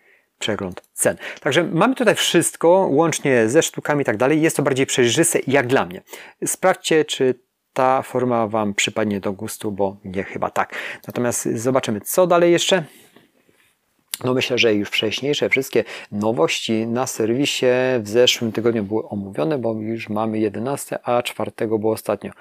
przegląd 0.43 0.81
cen. 0.93 1.17
Także 1.41 1.63
mamy 1.63 1.95
tutaj 1.95 2.15
wszystko, 2.15 2.67
łącznie 2.91 3.49
ze 3.49 3.63
sztukami 3.63 4.01
i 4.01 4.05
tak 4.05 4.17
dalej. 4.17 4.41
Jest 4.41 4.57
to 4.57 4.63
bardziej 4.63 4.85
przejrzyste 4.85 5.39
jak 5.47 5.67
dla 5.67 5.85
mnie. 5.85 6.01
Sprawdźcie, 6.45 7.05
czy 7.05 7.35
ta 7.73 8.01
forma 8.01 8.47
Wam 8.47 8.73
przypadnie 8.73 9.19
do 9.19 9.33
gustu, 9.33 9.71
bo 9.71 9.97
nie 10.05 10.23
chyba 10.23 10.49
tak. 10.49 10.75
Natomiast 11.07 11.49
zobaczymy, 11.55 12.01
co 12.01 12.27
dalej 12.27 12.51
jeszcze. 12.51 12.83
No 14.23 14.33
myślę, 14.33 14.57
że 14.57 14.73
już 14.73 14.89
wcześniejsze 14.89 15.49
wszystkie 15.49 15.83
nowości 16.11 16.87
na 16.87 17.07
serwisie 17.07 17.65
w 17.99 18.07
zeszłym 18.09 18.51
tygodniu 18.51 18.83
były 18.83 19.07
omówione, 19.09 19.57
bo 19.57 19.73
już 19.73 20.09
mamy 20.09 20.39
11, 20.39 20.99
a 21.03 21.21
4 21.21 21.51
było 21.67 21.93
ostatnio. 21.93 22.31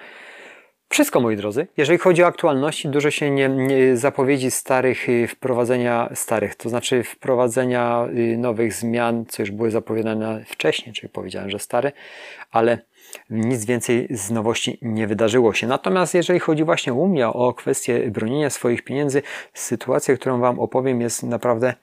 Wszystko, 0.93 1.21
moi 1.21 1.37
drodzy. 1.37 1.67
Jeżeli 1.77 1.99
chodzi 1.99 2.23
o 2.23 2.27
aktualności, 2.27 2.89
dużo 2.89 3.11
się 3.11 3.31
nie, 3.31 3.49
nie, 3.49 3.97
zapowiedzi 3.97 4.51
starych, 4.51 5.09
y, 5.09 5.29
wprowadzenia 5.29 6.11
starych, 6.15 6.55
to 6.55 6.69
znaczy 6.69 7.03
wprowadzenia 7.03 8.07
y, 8.17 8.37
nowych 8.39 8.73
zmian, 8.73 9.25
co 9.29 9.43
już 9.43 9.51
były 9.51 9.71
zapowiadane 9.71 10.45
wcześniej, 10.47 10.95
czyli 10.95 11.09
powiedziałem, 11.09 11.51
że 11.51 11.59
stare, 11.59 11.93
ale 12.51 12.79
nic 13.31 13.65
więcej 13.65 14.07
z 14.11 14.31
nowości 14.31 14.79
nie 14.83 15.07
wydarzyło 15.07 15.55
się. 15.55 15.67
Natomiast 15.67 16.15
jeżeli 16.15 16.41
chodzi 16.41 16.65
właśnie 16.65 16.93
u 16.93 17.09
mnie 17.09 17.29
o 17.29 17.55
kwestię 17.55 18.11
bronienia 18.11 18.51
swoich 18.51 18.85
pieniędzy, 18.85 19.23
sytuacja, 19.55 20.17
którą 20.17 20.41
Wam 20.41 20.61
opowiem 20.61 21.01
jest 21.01 21.23
naprawdę 21.23 21.75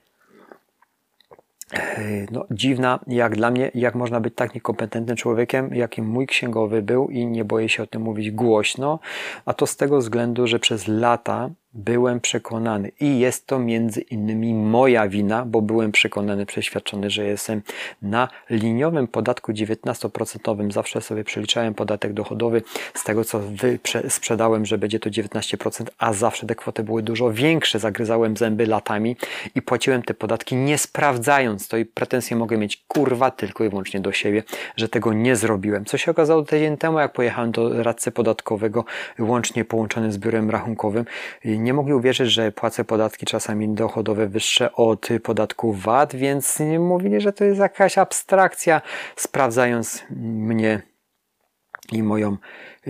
no, 2.30 2.46
dziwna 2.50 3.00
jak 3.06 3.36
dla 3.36 3.50
mnie, 3.50 3.70
jak 3.74 3.94
można 3.94 4.20
być 4.20 4.34
tak 4.34 4.54
niekompetentnym 4.54 5.16
człowiekiem, 5.16 5.74
jakim 5.74 6.08
mój 6.08 6.26
księgowy 6.26 6.82
był 6.82 7.08
i 7.08 7.26
nie 7.26 7.44
boję 7.44 7.68
się 7.68 7.82
o 7.82 7.86
tym 7.86 8.02
mówić 8.02 8.30
głośno, 8.30 8.98
a 9.44 9.54
to 9.54 9.66
z 9.66 9.76
tego 9.76 9.98
względu, 9.98 10.46
że 10.46 10.58
przez 10.58 10.88
lata 10.88 11.50
byłem 11.74 12.20
przekonany 12.20 12.92
i 13.00 13.18
jest 13.18 13.46
to 13.46 13.58
między 13.58 14.00
innymi 14.00 14.54
moja 14.54 15.08
wina, 15.08 15.44
bo 15.44 15.62
byłem 15.62 15.92
przekonany, 15.92 16.46
przeświadczony, 16.46 17.10
że 17.10 17.24
jestem 17.24 17.62
na 18.02 18.28
liniowym 18.50 19.08
podatku 19.08 19.52
19%. 19.52 20.72
Zawsze 20.72 21.00
sobie 21.00 21.24
przeliczałem 21.24 21.74
podatek 21.74 22.12
dochodowy 22.12 22.62
z 22.94 23.04
tego, 23.04 23.24
co 23.24 23.40
sprzedałem, 24.08 24.66
że 24.66 24.78
będzie 24.78 25.00
to 25.00 25.10
19%, 25.10 25.84
a 25.98 26.12
zawsze 26.12 26.46
te 26.46 26.54
kwoty 26.54 26.82
były 26.82 27.02
dużo 27.02 27.32
większe. 27.32 27.78
Zagryzałem 27.78 28.36
zęby 28.36 28.66
latami 28.66 29.16
i 29.54 29.62
płaciłem 29.62 30.02
te 30.02 30.14
podatki 30.14 30.56
nie 30.56 30.78
sprawdzając 30.78 31.68
to 31.68 31.76
i 31.76 31.84
pretensje 31.84 32.36
mogę 32.36 32.58
mieć 32.58 32.84
kurwa 32.88 33.30
tylko 33.30 33.64
i 33.64 33.68
wyłącznie 33.68 34.00
do 34.00 34.12
siebie, 34.12 34.42
że 34.76 34.88
tego 34.88 35.12
nie 35.12 35.36
zrobiłem. 35.36 35.84
Co 35.84 35.98
się 35.98 36.10
okazało 36.10 36.42
tydzień 36.42 36.76
temu, 36.76 36.98
jak 36.98 37.12
pojechałem 37.12 37.52
do 37.52 37.82
radcy 37.82 38.10
podatkowego, 38.10 38.84
łącznie 39.18 39.64
połączony 39.64 40.12
z 40.12 40.18
biurem 40.18 40.50
rachunkowym, 40.50 41.04
nie 41.60 41.74
mogli 41.74 41.94
uwierzyć, 41.94 42.30
że 42.30 42.52
płacę 42.52 42.84
podatki 42.84 43.26
czasami 43.26 43.68
dochodowe 43.68 44.28
wyższe 44.28 44.72
od 44.72 45.08
podatku 45.22 45.72
VAT, 45.72 46.16
więc 46.16 46.58
mówili, 46.78 47.20
że 47.20 47.32
to 47.32 47.44
jest 47.44 47.60
jakaś 47.60 47.98
abstrakcja, 47.98 48.82
sprawdzając 49.16 50.04
mnie 50.10 50.82
i 51.92 52.02
moją, 52.02 52.36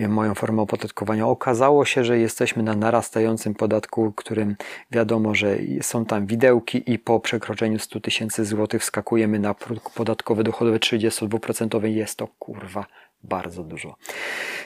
moją 0.08 0.34
formę 0.34 0.62
opodatkowania. 0.62 1.26
Okazało 1.26 1.84
się, 1.84 2.04
że 2.04 2.18
jesteśmy 2.18 2.62
na 2.62 2.74
narastającym 2.74 3.54
podatku, 3.54 4.12
którym 4.16 4.56
wiadomo, 4.90 5.34
że 5.34 5.58
są 5.80 6.04
tam 6.04 6.26
widełki 6.26 6.92
i 6.92 6.98
po 6.98 7.20
przekroczeniu 7.20 7.78
100 7.78 8.00
tysięcy 8.00 8.44
złotych 8.44 8.82
wskakujemy 8.82 9.38
na 9.38 9.54
próg 9.54 9.90
podatkowy 9.90 10.44
dochodowy 10.44 10.78
32%. 10.78 11.84
Jest 11.84 12.18
to 12.18 12.28
kurwa 12.38 12.86
bardzo 13.22 13.64
dużo. 13.64 13.96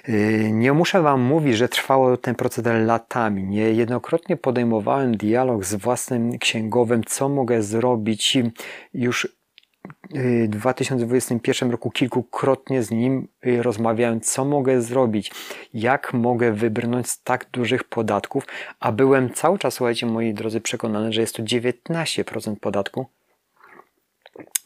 Y, 0.09 0.51
nie 0.53 0.73
muszę 0.73 1.03
Wam 1.03 1.21
mówić, 1.21 1.57
że 1.57 1.69
trwało 1.69 2.17
ten 2.17 2.35
proceder 2.35 2.87
latami. 2.87 3.45
Niejednokrotnie 3.45 4.37
podejmowałem 4.37 5.17
dialog 5.17 5.65
z 5.65 5.75
własnym 5.75 6.39
księgowym, 6.39 7.05
co 7.05 7.29
mogę 7.29 7.63
zrobić. 7.63 8.39
Już 8.95 9.25
y, 9.25 10.47
w 10.47 10.49
2021 10.49 11.71
roku 11.71 11.91
kilkukrotnie 11.91 12.83
z 12.83 12.91
nim 12.91 13.29
y, 13.47 13.63
rozmawiałem, 13.63 14.21
co 14.21 14.45
mogę 14.45 14.83
zrobić, 14.83 15.33
jak 15.75 16.13
mogę 16.13 16.53
wybrnąć 16.53 17.11
z 17.11 17.23
tak 17.23 17.47
dużych 17.53 17.85
podatków, 17.85 18.47
a 18.81 18.93
byłem 18.93 19.33
cały 19.33 19.59
czas, 19.59 19.75
słuchajcie, 19.75 20.07
moi 20.07 20.35
drodzy, 20.35 20.61
przekonany, 20.61 21.13
że 21.13 21.21
jest 21.21 21.35
to 21.37 21.43
19% 21.43 22.57
podatku 22.57 23.07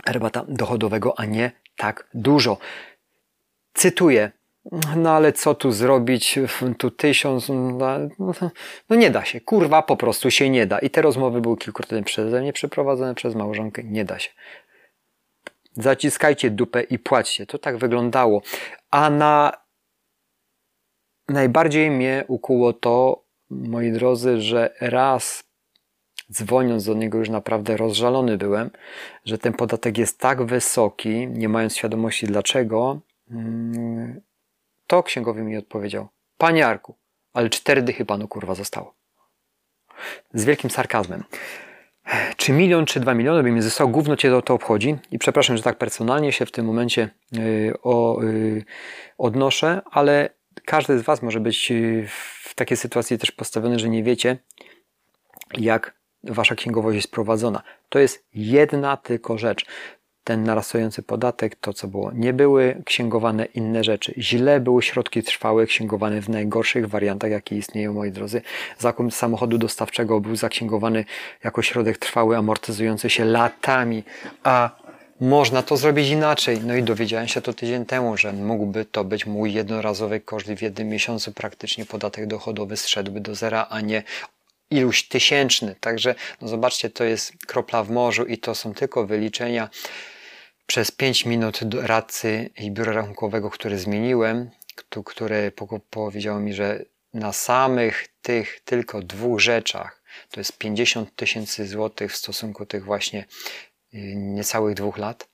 herbata 0.07 0.45
dochodowego, 0.49 1.19
a 1.19 1.25
nie 1.25 1.51
tak 1.77 2.09
dużo. 2.15 2.59
Cytuję. 3.75 4.31
No 4.97 5.11
ale 5.11 5.33
co 5.33 5.55
tu 5.55 5.73
zrobić? 5.73 6.39
Tu 6.79 6.91
tysiąc. 6.91 7.49
No, 7.49 7.99
no 8.91 8.97
nie 8.97 9.11
da 9.11 9.25
się. 9.25 9.41
Kurwa, 9.41 9.83
po 9.83 9.97
prostu 9.97 10.31
się 10.31 10.51
nie 10.51 10.67
da. 10.67 10.79
I 10.79 10.91
te 10.91 11.03
rozmowy 11.03 11.41
były 11.41 11.57
kilkukrotnie 11.57 12.03
przeze 12.03 12.41
mnie 12.41 12.53
przeprowadzone 12.53 13.15
przez 13.15 13.35
małżonkę. 13.35 13.85
Nie 13.85 14.05
da 14.05 14.19
się. 14.19 14.31
Zaciskajcie 15.73 16.51
dupę 16.51 16.83
i 16.83 16.99
płaćcie. 16.99 17.47
To 17.47 17.59
tak 17.59 17.77
wyglądało. 17.77 18.43
A 18.91 19.11
na 19.11 19.53
najbardziej 21.29 21.91
mnie 21.91 22.25
ukuło 22.29 22.73
to, 22.73 23.25
moi 23.51 23.93
drodzy, 23.93 24.41
że 24.41 24.75
raz 24.81 25.45
dzwoniąc 26.33 26.85
do 26.85 26.95
niego 26.95 27.19
już 27.19 27.29
naprawdę 27.29 27.77
rozżalony 27.77 28.39
byłem, 28.39 28.71
że 29.25 29.39
ten 29.39 29.53
podatek 29.53 29.99
jest 29.99 30.19
tak 30.19 30.43
wysoki, 30.43 31.27
nie 31.27 31.49
mając 31.49 31.77
świadomości 31.77 32.27
dlaczego, 32.27 33.01
to 34.87 35.03
księgowy 35.03 35.43
mi 35.43 35.57
odpowiedział: 35.57 36.09
Panie 36.39 36.67
Arku, 36.67 36.95
ale 37.33 37.51
cztery 37.51 37.83
dychy 37.83 38.05
panu 38.05 38.29
kurwa 38.29 38.55
zostało. 38.55 38.95
Z 40.35 40.45
wielkim 40.45 40.71
sarkazmem. 40.71 41.25
Czy 42.37 42.53
milion, 42.53 42.87
czy 42.87 43.01
dwa 43.01 43.15
miliony 43.15 43.43
by 43.43 43.51
mi 43.51 43.63
zostało, 43.63 43.91
gówno 43.91 44.17
cię 44.17 44.31
to, 44.31 44.43
to 44.43 44.55
obchodzi. 44.55 44.97
I 45.11 45.19
przepraszam, 45.19 45.57
że 45.57 45.63
tak 45.63 45.79
personalnie 45.79 46.33
się 46.33 46.47
w 46.47 46.53
tym 46.53 46.67
momencie 46.67 47.09
yy, 47.33 47.75
o, 47.83 48.23
yy, 48.23 48.65
odnoszę, 49.19 49.81
ale 49.91 50.31
każdy 50.65 50.99
z 50.99 51.03
Was 51.03 51.23
może 51.23 51.41
być 51.41 51.71
y, 51.71 52.07
w 52.43 52.55
takiej 52.55 52.77
sytuacji 52.77 53.19
też 53.19 53.31
postawiony, 53.31 53.79
że 53.79 53.89
nie 53.89 54.03
wiecie, 54.03 54.39
jak 55.59 55.99
Wasza 56.25 56.55
księgowość 56.55 56.97
jest 56.97 57.11
prowadzona. 57.11 57.63
To 57.89 57.99
jest 57.99 58.27
jedna 58.35 58.97
tylko 58.97 59.39
rzecz 59.39 59.67
ten 60.29 60.45
narastający 60.45 61.03
podatek, 61.03 61.57
to 61.57 61.73
co 61.73 61.89
było. 61.89 62.13
Nie 62.15 62.33
były 62.33 62.83
księgowane 62.85 63.45
inne 63.45 63.85
rzeczy. 63.85 64.15
Źle 64.19 64.61
były 64.61 64.83
środki 64.83 65.23
trwałe 65.23 65.67
księgowane 65.67 66.23
w 66.23 66.29
najgorszych 66.29 66.89
wariantach, 66.89 67.31
jakie 67.31 67.57
istnieją, 67.57 67.93
moi 67.93 68.11
drodzy. 68.11 68.43
Zakup 68.79 69.15
samochodu 69.15 69.59
dostawczego 69.59 70.21
był 70.21 70.37
zaksięgowany 70.37 71.05
jako 71.45 71.63
środek 71.63 71.99
trwały, 71.99 72.37
amortyzujący 72.37 73.11
się 73.11 73.25
latami, 73.25 74.05
a 74.43 74.71
można 75.21 75.63
to 75.63 75.77
zrobić 75.77 76.09
inaczej. 76.09 76.61
No 76.65 76.75
i 76.75 76.83
dowiedziałem 76.83 77.29
się 77.29 77.41
to 77.41 77.53
tydzień 77.53 77.87
temu, 77.87 78.17
że 78.17 78.33
mógłby 78.33 78.85
to 78.85 79.05
być 79.05 79.27
mój 79.27 79.53
jednorazowy 79.53 80.21
koszt 80.21 80.47
w 80.47 80.63
jednym 80.63 80.89
miesiącu 80.89 81.33
praktycznie 81.33 81.87
podatek 81.87 82.27
dochodowy 82.27 82.77
zszedłby 82.77 83.21
do 83.21 83.35
zera, 83.35 83.67
a 83.71 83.81
nie 83.81 84.03
iluś 84.71 85.09
tysięczny. 85.09 85.75
Także 85.81 86.15
no 86.41 86.49
zobaczcie, 86.49 86.91
to 86.91 87.05
jest 87.05 87.33
kropla 87.47 87.85
w 87.85 87.91
morzu 87.91 88.25
i 88.25 88.39
to 88.39 88.55
są 88.55 88.75
tylko 88.75 89.07
wyliczenia 89.07 89.69
przez 90.69 90.91
5 90.91 91.27
minut 91.27 91.61
radcy 91.73 92.51
i 92.59 92.71
biura 92.71 92.93
rachunkowego, 92.93 93.51
które 93.51 93.79
zmieniłem, 93.79 94.51
które 95.05 95.53
powiedziało 95.91 96.41
mi, 96.41 96.55
że 96.55 96.85
na 97.15 97.33
samych 97.33 98.09
tych 98.23 98.61
tylko 98.65 99.03
dwóch 99.03 99.41
rzeczach 99.41 100.03
to 100.31 100.41
jest 100.41 100.59
50 100.59 101.17
tysięcy 101.17 101.67
złotych 101.67 102.13
w 102.13 102.17
stosunku 102.17 102.67
tych 102.67 102.85
właśnie 102.85 103.25
y, 103.95 104.15
niecałych 104.17 104.75
dwóch 104.75 104.99
lat. 104.99 105.29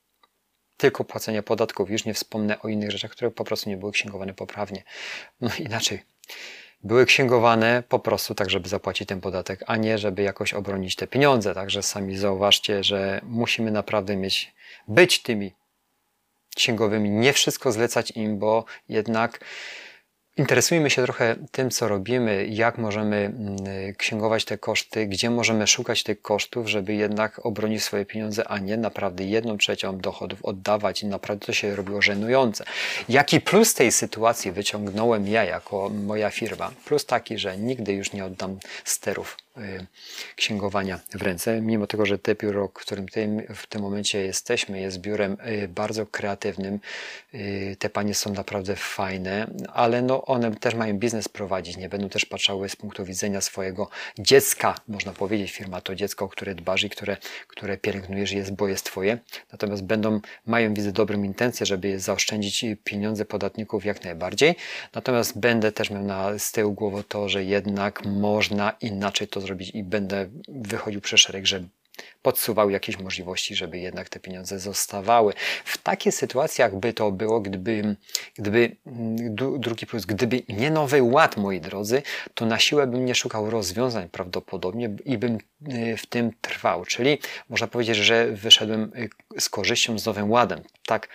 Tylko 0.77 1.03
płacenia 1.03 1.43
podatków, 1.43 1.89
już 1.89 2.05
nie 2.05 2.13
wspomnę 2.13 2.61
o 2.61 2.67
innych 2.67 2.91
rzeczach, 2.91 3.11
które 3.11 3.31
po 3.31 3.43
prostu 3.43 3.69
nie 3.69 3.77
były 3.77 3.91
księgowane 3.91 4.33
poprawnie. 4.33 4.83
No 5.41 5.49
inaczej, 5.59 6.03
były 6.83 7.05
księgowane 7.05 7.83
po 7.89 7.99
prostu 7.99 8.35
tak, 8.35 8.49
żeby 8.49 8.69
zapłacić 8.69 9.07
ten 9.07 9.21
podatek, 9.21 9.63
a 9.67 9.75
nie 9.75 9.97
żeby 9.97 10.21
jakoś 10.21 10.53
obronić 10.53 10.95
te 10.95 11.07
pieniądze. 11.07 11.53
Także 11.53 11.83
sami 11.83 12.17
zauważcie, 12.17 12.83
że 12.83 13.21
musimy 13.23 13.71
naprawdę 13.71 14.15
mieć, 14.15 14.54
być 14.87 15.21
tymi 15.21 15.53
księgowymi, 16.55 17.09
nie 17.09 17.33
wszystko 17.33 17.71
zlecać 17.71 18.11
im, 18.11 18.39
bo 18.39 18.65
jednak 18.89 19.39
Interesujmy 20.37 20.89
się 20.89 21.03
trochę 21.03 21.35
tym, 21.51 21.69
co 21.69 21.87
robimy, 21.87 22.47
jak 22.49 22.77
możemy 22.77 23.15
mm, 23.15 23.57
księgować 23.97 24.45
te 24.45 24.57
koszty, 24.57 25.05
gdzie 25.07 25.29
możemy 25.29 25.67
szukać 25.67 26.03
tych 26.03 26.21
kosztów, 26.21 26.67
żeby 26.67 26.93
jednak 26.93 27.45
obronić 27.45 27.83
swoje 27.83 28.05
pieniądze, 28.05 28.47
a 28.47 28.59
nie 28.59 28.77
naprawdę 28.77 29.23
jedną 29.23 29.57
trzecią 29.57 29.97
dochodów 29.97 30.45
oddawać 30.45 31.03
naprawdę 31.03 31.45
to 31.45 31.53
się 31.53 31.75
robiło 31.75 32.01
żenujące. 32.01 32.63
Jaki 33.09 33.41
plus 33.41 33.73
tej 33.73 33.91
sytuacji 33.91 34.51
wyciągnąłem 34.51 35.27
ja 35.27 35.43
jako 35.43 35.89
moja 35.89 36.29
firma? 36.29 36.71
Plus 36.85 37.05
taki, 37.05 37.37
że 37.37 37.57
nigdy 37.57 37.93
już 37.93 38.13
nie 38.13 38.25
oddam 38.25 38.59
sterów 38.85 39.37
księgowania 40.35 40.99
w 41.13 41.21
ręce. 41.21 41.61
Mimo 41.61 41.87
tego, 41.87 42.05
że 42.05 42.19
te 42.19 42.35
biuro, 42.35 42.69
którym 42.69 43.05
w 43.55 43.67
tym 43.67 43.81
momencie 43.81 44.21
jesteśmy, 44.21 44.81
jest 44.81 44.99
biurem 44.99 45.37
y, 45.63 45.67
bardzo 45.67 46.05
kreatywnym, 46.05 46.79
y, 47.33 47.75
te 47.79 47.89
panie 47.89 48.15
są 48.15 48.33
naprawdę 48.33 48.75
fajne, 48.75 49.47
ale 49.73 50.01
no 50.01 50.25
one 50.25 50.55
też 50.55 50.75
mają 50.75 50.93
biznes 50.97 51.29
prowadzić, 51.29 51.77
nie? 51.77 51.89
Będą 51.89 52.09
też 52.09 52.25
patrzały 52.25 52.69
z 52.69 52.75
punktu 52.75 53.05
widzenia 53.05 53.41
swojego 53.41 53.89
dziecka, 54.19 54.75
można 54.87 55.13
powiedzieć, 55.13 55.51
firma 55.51 55.81
to 55.81 55.95
dziecko, 55.95 56.25
o 56.25 56.29
które 56.29 56.55
dbasz 56.55 56.83
i 56.83 56.89
które, 56.89 57.17
które 57.47 57.77
pielęgnujesz 57.77 58.31
jest, 58.31 58.51
bo 58.51 58.67
jest 58.67 58.85
twoje, 58.85 59.17
natomiast 59.51 59.83
będą, 59.83 60.19
mają 60.45 60.73
widzę 60.73 60.91
dobrą 60.91 61.23
intencję, 61.23 61.65
żeby 61.65 61.99
zaoszczędzić 61.99 62.65
pieniądze 62.83 63.25
podatników 63.25 63.85
jak 63.85 64.03
najbardziej, 64.03 64.55
natomiast 64.93 65.39
będę 65.39 65.71
też 65.71 65.89
miał 65.89 66.03
na 66.03 66.39
z 66.39 66.51
tyłu 66.51 66.73
głowy 66.73 67.03
to, 67.03 67.29
że 67.29 67.43
jednak 67.43 68.05
można 68.05 68.73
inaczej 68.81 69.27
to 69.27 69.41
zrobić 69.45 69.71
i 69.73 69.83
będę 69.83 70.29
wychodził 70.47 71.01
przez 71.01 71.19
szereg, 71.19 71.45
że 71.45 71.63
podsuwał 72.21 72.69
jakieś 72.69 72.99
możliwości, 72.99 73.55
żeby 73.55 73.77
jednak 73.79 74.09
te 74.09 74.19
pieniądze 74.19 74.59
zostawały. 74.59 75.33
W 75.65 75.77
takiej 75.77 76.11
sytuacjach 76.11 76.75
by 76.75 76.93
to 76.93 77.11
było, 77.11 77.41
gdyby, 77.41 77.95
gdyby 78.37 78.75
drugi 79.59 79.85
plus, 79.85 80.05
gdyby 80.05 80.43
nie 80.49 80.71
nowy 80.71 81.03
ład, 81.03 81.37
moi 81.37 81.61
drodzy, 81.61 82.01
to 82.33 82.45
na 82.45 82.59
siłę 82.59 82.87
bym 82.87 83.05
nie 83.05 83.15
szukał 83.15 83.49
rozwiązań 83.49 84.09
prawdopodobnie 84.09 84.95
i 85.05 85.17
bym 85.17 85.37
y, 85.69 85.97
w 85.97 86.05
tym 86.05 86.31
trwał. 86.41 86.85
Czyli 86.85 87.19
można 87.49 87.67
powiedzieć, 87.67 87.95
że 87.97 88.31
wyszedłem 88.31 88.91
y, 89.35 89.41
z 89.41 89.49
korzyścią 89.49 89.99
z 89.99 90.05
nowym 90.05 90.31
ładem. 90.31 90.61
Tak, 90.85 91.09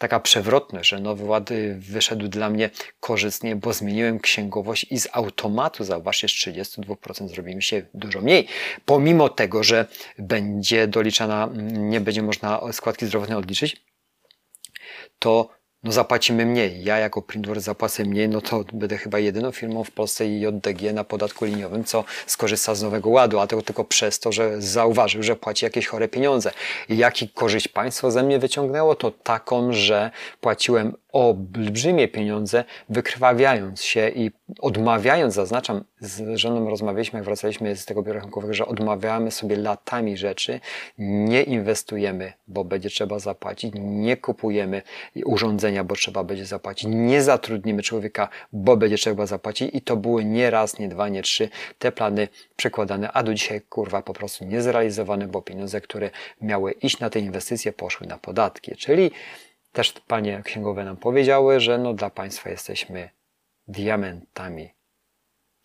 taka 0.00 0.20
przewrotność, 0.20 0.90
że 0.90 1.00
Nowy 1.00 1.24
Ład 1.24 1.50
wyszedł 1.74 2.28
dla 2.28 2.50
mnie 2.50 2.70
korzystnie, 3.00 3.56
bo 3.56 3.72
zmieniłem 3.72 4.20
księgowość 4.20 4.86
i 4.90 5.00
z 5.00 5.08
automatu, 5.12 5.84
zauważcie, 5.84 6.28
z 6.28 6.32
32% 6.32 7.28
zrobi 7.28 7.56
mi 7.56 7.62
się 7.62 7.82
dużo 7.94 8.20
mniej. 8.20 8.46
Pomimo 8.84 9.28
tego, 9.28 9.64
że 9.64 9.86
będzie 10.18 10.86
doliczana, 10.86 11.48
nie 11.72 12.00
będzie 12.00 12.22
można 12.22 12.72
składki 12.72 13.06
zdrowotnej 13.06 13.38
odliczyć, 13.38 13.76
to 15.18 15.59
no 15.84 15.92
zapłacimy 15.92 16.46
mniej. 16.46 16.84
Ja 16.84 16.98
jako 16.98 17.22
printer 17.22 17.60
zapłacę 17.60 18.04
mniej, 18.04 18.28
no 18.28 18.40
to 18.40 18.64
będę 18.72 18.98
chyba 18.98 19.18
jedyną 19.18 19.52
firmą 19.52 19.84
w 19.84 19.90
Polsce 19.90 20.26
i 20.26 20.40
JDG 20.40 20.92
na 20.92 21.04
podatku 21.04 21.44
liniowym, 21.44 21.84
co 21.84 22.04
skorzysta 22.26 22.74
z 22.74 22.82
Nowego 22.82 23.10
Ładu, 23.10 23.38
a 23.38 23.46
to 23.46 23.62
tylko 23.62 23.84
przez 23.84 24.20
to, 24.20 24.32
że 24.32 24.62
zauważył, 24.62 25.22
że 25.22 25.36
płaci 25.36 25.64
jakieś 25.64 25.86
chore 25.86 26.08
pieniądze. 26.08 26.50
I 26.88 26.96
jaki 26.96 27.28
korzyść 27.28 27.68
państwo 27.68 28.10
ze 28.10 28.22
mnie 28.22 28.38
wyciągnęło? 28.38 28.94
To 28.94 29.10
taką, 29.10 29.72
że 29.72 30.10
płaciłem 30.40 30.94
olbrzymie 31.12 32.08
pieniądze, 32.08 32.64
wykrwawiając 32.88 33.82
się 33.82 34.08
i 34.08 34.30
odmawiając, 34.58 35.34
zaznaczam, 35.34 35.84
z 36.00 36.36
żoną 36.36 36.70
rozmawialiśmy, 36.70 37.18
jak 37.18 37.24
wracaliśmy 37.24 37.76
z 37.76 37.84
tego 37.84 38.02
biura 38.02 38.14
rachunkowego, 38.14 38.54
że 38.54 38.66
odmawiamy 38.66 39.30
sobie 39.30 39.56
latami 39.56 40.16
rzeczy, 40.16 40.60
nie 40.98 41.42
inwestujemy, 41.42 42.32
bo 42.48 42.64
będzie 42.64 42.90
trzeba 42.90 43.18
zapłacić, 43.18 43.74
nie 43.78 44.16
kupujemy 44.16 44.82
urządzenia, 45.24 45.84
bo 45.84 45.94
trzeba 45.94 46.24
będzie 46.24 46.46
zapłacić, 46.46 46.88
nie 46.90 47.22
zatrudnimy 47.22 47.82
człowieka, 47.82 48.28
bo 48.52 48.76
będzie 48.76 48.96
trzeba 48.96 49.26
zapłacić 49.26 49.74
i 49.74 49.80
to 49.80 49.96
były 49.96 50.24
nie 50.24 50.50
raz, 50.50 50.78
nie 50.78 50.88
dwa, 50.88 51.08
nie 51.08 51.22
trzy 51.22 51.48
te 51.78 51.92
plany 51.92 52.28
przekładane, 52.56 53.12
a 53.12 53.22
do 53.22 53.34
dzisiaj 53.34 53.60
kurwa 53.60 54.02
po 54.02 54.12
prostu 54.12 54.44
niezrealizowane, 54.44 55.26
bo 55.26 55.42
pieniądze, 55.42 55.80
które 55.80 56.10
miały 56.40 56.72
iść 56.72 56.98
na 56.98 57.10
te 57.10 57.20
inwestycje 57.20 57.72
poszły 57.72 58.06
na 58.06 58.18
podatki, 58.18 58.76
czyli 58.76 59.10
też 59.72 59.92
panie 59.92 60.42
księgowe 60.44 60.84
nam 60.84 60.96
powiedziały, 60.96 61.60
że 61.60 61.78
no 61.78 61.94
dla 61.94 62.10
państwa 62.10 62.50
jesteśmy 62.50 63.10
diamentami, 63.68 64.70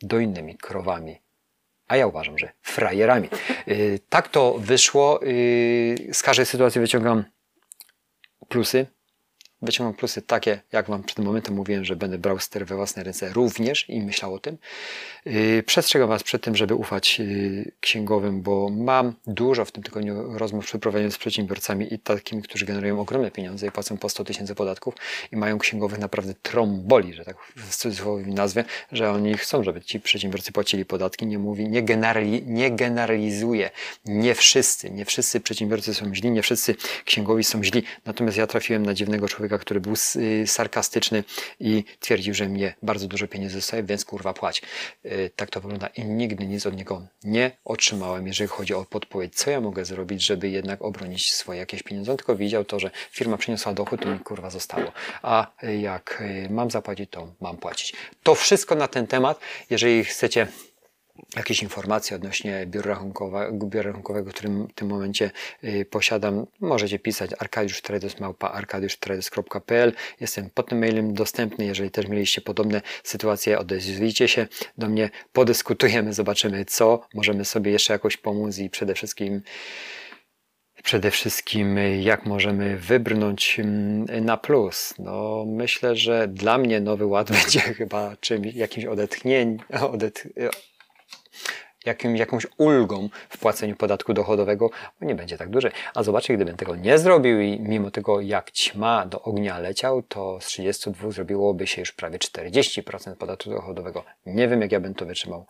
dojnymi 0.02 0.58
krowami. 0.58 1.22
A 1.88 1.98
ja 1.98 2.08
uważam, 2.08 2.38
że 2.38 2.52
frajerami. 2.62 3.30
Yy, 3.68 4.00
tak 4.10 4.28
to 4.28 4.56
wyszło. 4.58 5.20
Yy, 5.24 6.14
z 6.14 6.24
każdej 6.24 6.46
sytuacji 6.46 6.82
wyciągam 6.82 7.24
plusy, 8.48 8.88
wyciągam 9.66 9.94
plusy 9.94 10.22
takie, 10.22 10.62
jak 10.72 10.88
Wam 10.88 11.04
przed 11.04 11.20
momentem 11.20 11.56
mówiłem, 11.56 11.86
że 11.86 11.96
będę 11.96 12.18
brał 12.18 12.40
ster 12.40 12.66
we 12.66 12.76
własne 12.76 13.04
ręce 13.04 13.34
również 13.34 13.90
i 13.90 14.02
myślał 14.02 14.34
o 14.34 14.40
tym. 14.40 14.58
Yy, 15.26 15.64
przestrzegam 15.64 16.10
Was 16.10 16.24
przed 16.24 16.42
tym, 16.42 16.56
żeby 16.56 16.76
ufać 16.76 17.20
yy, 17.20 17.72
księgowym, 17.80 18.42
bo 18.42 18.70
mam 18.70 19.14
dużo 19.28 19.66
w 19.66 19.72
tym 19.72 19.84
tygodniu 19.84 20.38
rozmów 20.38 20.66
przeprowadzonych 20.66 21.14
z 21.14 21.18
przedsiębiorcami 21.18 21.94
i 21.94 22.00
takimi, 22.00 22.42
którzy 22.42 22.66
generują 22.66 23.00
ogromne 23.00 23.32
pieniądze 23.32 23.68
i 23.68 23.72
płacą 23.72 23.98
po 23.98 24.10
100 24.10 24.24
tysięcy 24.24 24.56
podatków 24.56 24.96
i 25.32 25.38
mają 25.38 25.58
księgowych 25.58 26.00
naprawdę 26.00 26.34
tromboli, 26.42 27.14
że 27.14 27.26
tak 27.26 27.38
w 27.56 27.76
cudzysłowie 27.76 28.26
nazwę, 28.26 28.64
że 28.92 29.12
oni 29.12 29.38
chcą, 29.38 29.64
żeby 29.64 29.82
ci 29.82 30.00
przedsiębiorcy 30.00 30.52
płacili 30.52 30.86
podatki. 30.86 31.28
Nie 31.28 31.40
mówi, 31.40 31.70
nie, 31.70 31.84
generali, 31.84 32.44
nie 32.46 32.72
generalizuje. 32.72 33.70
Nie 34.06 34.36
wszyscy, 34.36 34.92
nie 34.92 35.06
wszyscy 35.06 35.40
przedsiębiorcy 35.40 35.94
są 35.94 36.16
źli, 36.16 36.32
nie 36.32 36.42
wszyscy 36.42 36.76
księgowi 37.06 37.44
są 37.44 37.64
źli. 37.64 37.84
Natomiast 38.06 38.38
ja 38.38 38.48
trafiłem 38.48 38.86
na 38.86 38.94
dziwnego 38.94 39.28
człowieka, 39.28 39.55
który 39.58 39.80
był 39.80 39.94
y, 40.16 40.48
sarkastyczny 40.48 41.24
i 41.60 41.84
twierdził, 42.00 42.34
że 42.34 42.50
mnie 42.50 42.76
bardzo 42.82 43.08
dużo 43.08 43.28
pieniędzy 43.28 43.56
zostaje, 43.56 43.84
więc 43.84 44.06
kurwa 44.06 44.34
płać. 44.34 44.62
Y, 45.06 45.32
tak 45.36 45.50
to 45.50 45.62
wygląda 45.62 45.88
i 45.88 46.06
nigdy 46.06 46.48
nic 46.48 46.66
od 46.66 46.76
niego 46.76 47.08
nie 47.24 47.52
otrzymałem, 47.66 48.28
jeżeli 48.28 48.48
chodzi 48.48 48.74
o 48.74 48.86
podpowiedź, 48.86 49.36
co 49.36 49.52
ja 49.52 49.62
mogę 49.62 49.86
zrobić, 49.86 50.22
żeby 50.22 50.50
jednak 50.50 50.82
obronić 50.82 51.34
swoje 51.34 51.60
jakieś 51.60 51.84
pieniądze. 51.84 52.12
On 52.12 52.18
tylko 52.18 52.36
widział 52.36 52.66
to, 52.66 52.80
że 52.80 52.92
firma 53.12 53.38
przyniosła 53.38 53.74
dochód, 53.74 54.02
to 54.02 54.10
mi 54.10 54.20
kurwa 54.20 54.50
zostało. 54.50 54.92
A 55.22 55.52
jak 55.82 56.22
y, 56.22 56.50
mam 56.50 56.72
zapłacić, 56.72 57.10
to 57.10 57.34
mam 57.42 57.58
płacić. 57.58 57.94
To 58.24 58.36
wszystko 58.36 58.76
na 58.76 58.88
ten 58.88 59.08
temat. 59.08 59.40
Jeżeli 59.70 60.04
chcecie 60.04 60.48
jakieś 61.36 61.64
informacje 61.64 62.16
odnośnie 62.16 62.66
biura 62.68 62.90
rachunkowego, 62.90 63.66
biura 63.66 63.88
rachunkowego 63.88 64.32
którym 64.32 64.68
w 64.68 64.74
tym 64.74 64.88
momencie 64.88 65.32
y, 65.64 65.86
posiadam, 65.86 66.46
możecie 66.60 67.00
pisać 67.00 67.32
arkadiusztredes.pl 68.54 69.94
Jestem 70.20 70.50
pod 70.50 70.70
tym 70.70 70.80
mailem 70.80 71.14
dostępny. 71.14 71.66
Jeżeli 71.66 71.92
też 71.92 72.08
mieliście 72.08 72.42
podobne 72.42 72.82
sytuacje, 73.04 73.60
odezwijcie 73.60 74.28
się 74.28 74.48
do 74.78 74.90
mnie, 74.90 75.10
podyskutujemy, 75.34 76.14
zobaczymy 76.14 76.66
co, 76.66 77.08
możemy 77.14 77.46
sobie 77.46 77.72
jeszcze 77.72 77.94
jakoś 77.94 78.18
pomóc 78.18 78.58
i 78.58 78.70
przede 78.70 78.94
wszystkim 78.94 79.42
przede 80.84 81.12
wszystkim 81.12 81.78
jak 82.02 82.26
możemy 82.26 82.78
wybrnąć 82.78 83.60
mm, 83.60 84.26
na 84.26 84.38
plus. 84.38 84.94
No, 85.00 85.46
myślę, 85.48 85.96
że 85.96 86.28
dla 86.28 86.58
mnie 86.58 86.82
Nowy 86.82 87.06
Ład 87.06 87.32
będzie 87.42 87.60
chyba 87.60 88.18
czymś, 88.18 88.54
jakimś 88.54 88.86
odetchnieniem, 88.86 89.58
odet, 89.82 90.28
jakim, 91.86 92.16
jakąś 92.16 92.48
ulgą 92.58 93.10
w 93.30 93.38
płaceniu 93.38 93.76
podatku 93.76 94.14
dochodowego, 94.14 94.70
bo 95.00 95.08
nie 95.08 95.16
będzie 95.16 95.38
tak 95.38 95.50
duży. 95.50 95.72
A 95.94 96.04
zobaczcie, 96.04 96.36
gdybym 96.36 96.58
tego 96.58 96.76
nie 96.76 96.98
zrobił 96.98 97.42
i 97.42 97.60
mimo 97.60 97.92
tego 97.92 98.22
jak 98.22 98.52
ćma 98.52 99.06
do 99.06 99.22
ognia 99.22 99.60
leciał, 99.60 100.04
to 100.04 100.42
z 100.42 100.46
32 100.46 101.12
zrobiłoby 101.12 101.68
się 101.68 101.82
już 101.82 101.92
prawie 101.92 102.18
40% 102.18 103.16
podatku 103.16 103.50
dochodowego. 103.50 104.04
Nie 104.26 104.48
wiem, 104.48 104.62
jak 104.62 104.72
ja 104.72 104.80
bym 104.80 104.94
to 104.94 105.06
wytrzymał, 105.06 105.46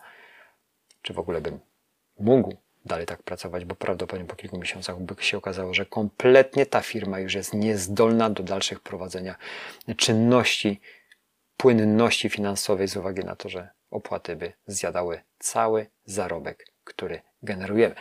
czy 1.02 1.12
w 1.12 1.18
ogóle 1.18 1.40
bym 1.40 1.58
mógł 2.18 2.56
dalej 2.84 3.06
tak 3.06 3.22
pracować, 3.22 3.64
bo 3.64 3.74
prawdopodobnie 3.74 4.28
po 4.28 4.36
kilku 4.36 4.58
miesiącach 4.58 5.00
by 5.00 5.14
się 5.18 5.38
okazało, 5.38 5.74
że 5.74 5.86
kompletnie 5.86 6.66
ta 6.66 6.80
firma 6.80 7.18
już 7.18 7.34
jest 7.34 7.54
niezdolna 7.54 8.30
do 8.30 8.42
dalszych 8.42 8.80
prowadzenia 8.80 9.36
czynności, 9.96 10.80
płynności 11.56 12.28
finansowej 12.28 12.88
z 12.88 12.96
uwagi 12.96 13.24
na 13.24 13.36
to, 13.36 13.48
że 13.48 13.75
opłaty 13.90 14.36
by 14.36 14.52
zjadały 14.66 15.20
cały 15.38 15.86
zarobek, 16.04 16.66
który 16.84 17.20
generujemy. 17.42 17.94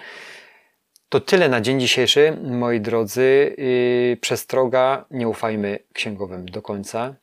To 1.09 1.19
tyle 1.19 1.49
na 1.49 1.61
dzień 1.61 1.79
dzisiejszy, 1.79 2.37
moi 2.41 2.81
drodzy. 2.81 3.55
Yy, 3.57 4.17
przestroga, 4.21 5.05
nie 5.11 5.27
ufajmy 5.27 5.79
księgowym 5.93 6.45
do 6.45 6.61
końca. 6.61 7.15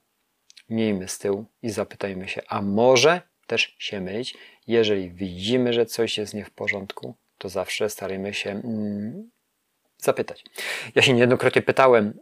Miejmy 0.69 1.09
z 1.09 1.19
tyłu 1.19 1.45
i 1.63 1.71
zapytajmy 1.71 2.29
się, 2.29 2.43
a 2.49 2.63
może 2.63 3.21
też 3.47 3.77
się 3.79 4.01
mylić. 4.01 4.35
Jeżeli 4.67 5.11
widzimy, 5.11 5.73
że 5.73 5.87
coś 5.87 6.19
jest 6.19 6.35
nie 6.35 6.45
w 6.45 6.51
porządku, 6.51 7.15
to 7.39 7.49
zawsze 7.49 7.91
starajmy 7.91 8.35
się 8.35 8.51
mm, 8.51 9.31
zapytać. 9.99 10.45
Ja 10.95 11.03
się 11.03 11.13
niejednokrotnie 11.13 11.63
pytałem, 11.63 12.19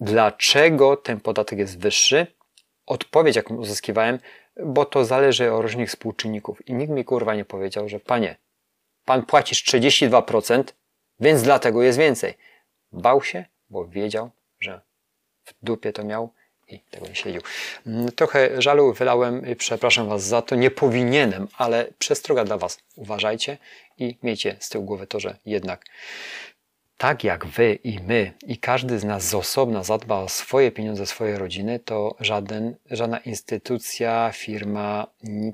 dlaczego 0.00 0.96
ten 0.96 1.20
podatek 1.20 1.58
jest 1.58 1.78
wyższy. 1.78 2.26
Odpowiedź, 2.86 3.36
jaką 3.36 3.56
uzyskiwałem, 3.56 4.18
bo 4.56 4.84
to 4.84 5.04
zależy 5.04 5.52
od 5.52 5.62
różnych 5.62 5.88
współczynników. 5.88 6.68
I 6.68 6.74
nikt 6.74 6.92
mi 6.92 7.04
kurwa 7.04 7.34
nie 7.34 7.44
powiedział, 7.44 7.88
że 7.88 8.00
panie, 8.00 8.36
pan 9.04 9.26
płacisz 9.26 9.64
32%, 9.64 10.64
więc 11.20 11.42
dlatego 11.42 11.82
jest 11.82 11.98
więcej. 11.98 12.34
Bał 12.92 13.22
się, 13.22 13.44
bo 13.70 13.86
wiedział, 13.86 14.30
że 14.60 14.80
w 15.44 15.54
dupie 15.62 15.92
to 15.92 16.04
miał 16.04 16.32
i 16.68 16.80
tego 16.90 17.06
nie 17.06 17.14
śledził. 17.14 17.42
Mm, 17.86 18.12
trochę 18.12 18.62
żalu 18.62 18.92
wylałem, 18.92 19.42
przepraszam 19.58 20.08
Was 20.08 20.22
za 20.22 20.42
to, 20.42 20.54
nie 20.54 20.70
powinienem, 20.70 21.48
ale 21.56 21.86
przestroga 21.98 22.44
dla 22.44 22.58
Was. 22.58 22.78
Uważajcie 22.96 23.58
i 23.98 24.16
miejcie 24.22 24.56
z 24.60 24.68
tyłu 24.68 24.84
głowy 24.84 25.06
to, 25.06 25.20
że 25.20 25.36
jednak 25.46 25.84
tak 27.02 27.24
jak 27.24 27.46
wy 27.46 27.74
i 27.74 27.98
my 28.00 28.32
i 28.46 28.58
każdy 28.58 28.98
z 28.98 29.04
nas 29.04 29.28
z 29.28 29.34
osobna 29.34 29.84
zadba 29.84 30.20
o 30.20 30.28
swoje 30.28 30.70
pieniądze, 30.70 31.06
swoje 31.06 31.38
rodziny, 31.38 31.78
to 31.78 32.16
żaden, 32.20 32.76
żadna 32.90 33.18
instytucja, 33.18 34.30
firma 34.34 35.06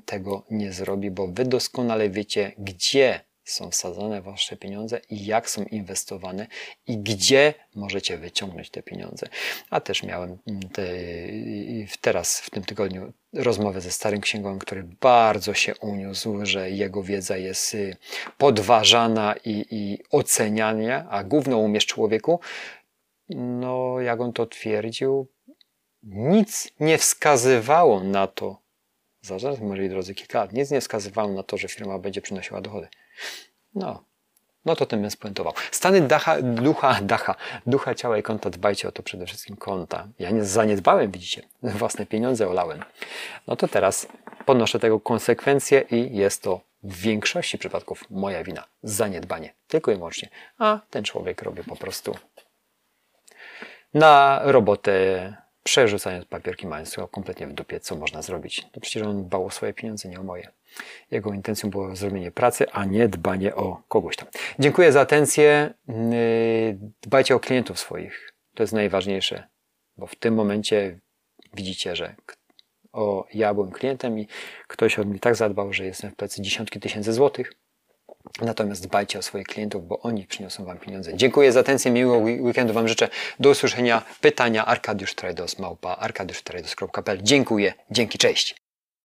tego 0.05 0.45
nie 0.51 0.73
zrobi, 0.73 1.11
bo 1.11 1.27
wy 1.27 1.45
doskonale 1.45 2.09
wiecie, 2.09 2.51
gdzie 2.57 3.21
są 3.51 3.71
wsadzane 3.71 4.21
wasze 4.21 4.57
pieniądze 4.57 5.01
i 5.09 5.25
jak 5.25 5.49
są 5.49 5.63
inwestowane 5.63 6.47
i 6.87 6.97
gdzie 6.97 7.53
możecie 7.75 8.17
wyciągnąć 8.17 8.69
te 8.69 8.83
pieniądze. 8.83 9.27
A 9.69 9.79
też 9.79 10.03
miałem 10.03 10.37
te, 10.73 10.87
teraz 12.01 12.39
w 12.39 12.49
tym 12.49 12.63
tygodniu 12.63 13.13
rozmowę 13.33 13.81
ze 13.81 13.91
starym 13.91 14.21
księgowym, 14.21 14.59
który 14.59 14.83
bardzo 14.83 15.53
się 15.53 15.75
uniósł, 15.75 16.45
że 16.45 16.71
jego 16.71 17.03
wiedza 17.03 17.37
jest 17.37 17.73
y, 17.73 17.97
podważana 18.37 19.35
i, 19.45 19.65
i 19.71 19.99
oceniania, 20.11 21.07
a 21.09 21.23
główną 21.23 21.57
umiesz 21.57 21.85
człowieku. 21.85 22.39
No, 23.29 24.01
jak 24.01 24.21
on 24.21 24.33
to 24.33 24.45
twierdził, 24.45 25.27
nic 26.03 26.71
nie 26.79 26.97
wskazywało 26.97 28.03
na 28.03 28.27
to, 28.27 28.61
zaraz, 29.21 29.59
moi 29.59 29.89
drodzy, 29.89 30.15
kilka 30.15 30.39
lat, 30.39 30.53
nic 30.53 30.71
nie 30.71 30.81
wskazywało 30.81 31.33
na 31.33 31.43
to, 31.43 31.57
że 31.57 31.67
firma 31.67 31.99
będzie 31.99 32.21
przynosiła 32.21 32.61
dochody. 32.61 32.87
No, 33.75 34.03
no 34.65 34.75
to 34.75 34.85
tym 34.85 35.01
bym 35.01 35.11
spuentował. 35.11 35.53
Stany 35.71 36.01
dacha, 36.01 36.41
ducha, 36.41 36.99
dacha, 37.01 37.35
ducha, 37.65 37.95
ciała 37.95 38.17
i 38.17 38.23
konta, 38.23 38.49
dbajcie 38.49 38.87
o 38.87 38.91
to 38.91 39.03
przede 39.03 39.25
wszystkim 39.25 39.55
konta. 39.55 40.07
Ja 40.19 40.29
nie 40.31 40.45
zaniedbałem, 40.45 41.11
widzicie, 41.11 41.41
własne 41.63 42.05
pieniądze 42.05 42.49
olałem. 42.49 42.83
No 43.47 43.55
to 43.55 43.67
teraz 43.67 44.07
ponoszę 44.45 44.79
tego 44.79 44.99
konsekwencje 44.99 45.81
i 45.91 46.17
jest 46.17 46.43
to 46.43 46.61
w 46.83 46.95
większości 46.95 47.57
przypadków 47.57 48.03
moja 48.09 48.43
wina. 48.43 48.63
Zaniedbanie. 48.83 49.53
Tylko 49.67 49.91
i 49.91 49.95
wyłącznie. 49.95 50.29
A 50.57 50.79
ten 50.89 51.03
człowiek 51.03 51.41
robi 51.41 51.63
po 51.63 51.75
prostu 51.75 52.15
na 53.93 54.41
robotę 54.43 55.33
przerzucając 55.63 56.25
papierki, 56.25 56.67
mając 56.67 56.93
to 56.93 57.07
kompletnie 57.07 57.47
w 57.47 57.53
dupie, 57.53 57.79
co 57.79 57.95
można 57.95 58.21
zrobić. 58.21 58.67
To 58.71 58.79
przecież 58.79 59.03
on 59.03 59.23
dbał 59.23 59.45
o 59.45 59.51
swoje 59.51 59.73
pieniądze, 59.73 60.09
nie 60.09 60.19
o 60.19 60.23
moje. 60.23 60.51
Jego 61.11 61.33
intencją 61.33 61.69
było 61.69 61.95
zrobienie 61.95 62.31
pracy, 62.31 62.71
a 62.71 62.85
nie 62.85 63.07
dbanie 63.07 63.55
o 63.55 63.81
kogoś 63.87 64.15
tam. 64.15 64.27
Dziękuję 64.59 64.91
za 64.91 65.01
atencję. 65.01 65.73
Yy, 65.87 65.95
dbajcie 67.01 67.35
o 67.35 67.39
klientów 67.39 67.79
swoich. 67.79 68.33
To 68.55 68.63
jest 68.63 68.73
najważniejsze, 68.73 69.47
bo 69.97 70.07
w 70.07 70.15
tym 70.15 70.33
momencie 70.33 70.99
widzicie, 71.53 71.95
że 71.95 72.15
o, 72.93 73.27
ja 73.33 73.53
byłem 73.53 73.71
klientem 73.71 74.19
i 74.19 74.27
ktoś 74.67 74.99
od 74.99 75.07
mnie 75.07 75.19
tak 75.19 75.35
zadbał, 75.35 75.73
że 75.73 75.85
jestem 75.85 76.11
w 76.11 76.15
plecy 76.15 76.41
dziesiątki 76.41 76.79
tysięcy 76.79 77.13
złotych. 77.13 77.53
Natomiast 78.41 78.87
dbajcie 78.87 79.19
o 79.19 79.21
swoich 79.21 79.47
klientów, 79.47 79.87
bo 79.87 79.99
oni 79.99 80.27
przyniosą 80.27 80.65
Wam 80.65 80.77
pieniądze. 80.77 81.17
Dziękuję 81.17 81.51
za 81.51 81.59
atencję, 81.59 81.91
miłego 81.91 82.17
weekendu 82.17 82.73
Wam 82.73 82.87
życzę. 82.87 83.09
Do 83.39 83.49
usłyszenia. 83.49 84.01
Pytania 84.21 84.65
Arkadiusz 84.65 85.15
Trajdos, 85.15 85.59
małpa 85.59 85.95
arkadiusztrajdos.pl. 85.95 87.19
Dziękuję, 87.23 87.73
dzięki, 87.91 88.17
cześć. 88.17 88.68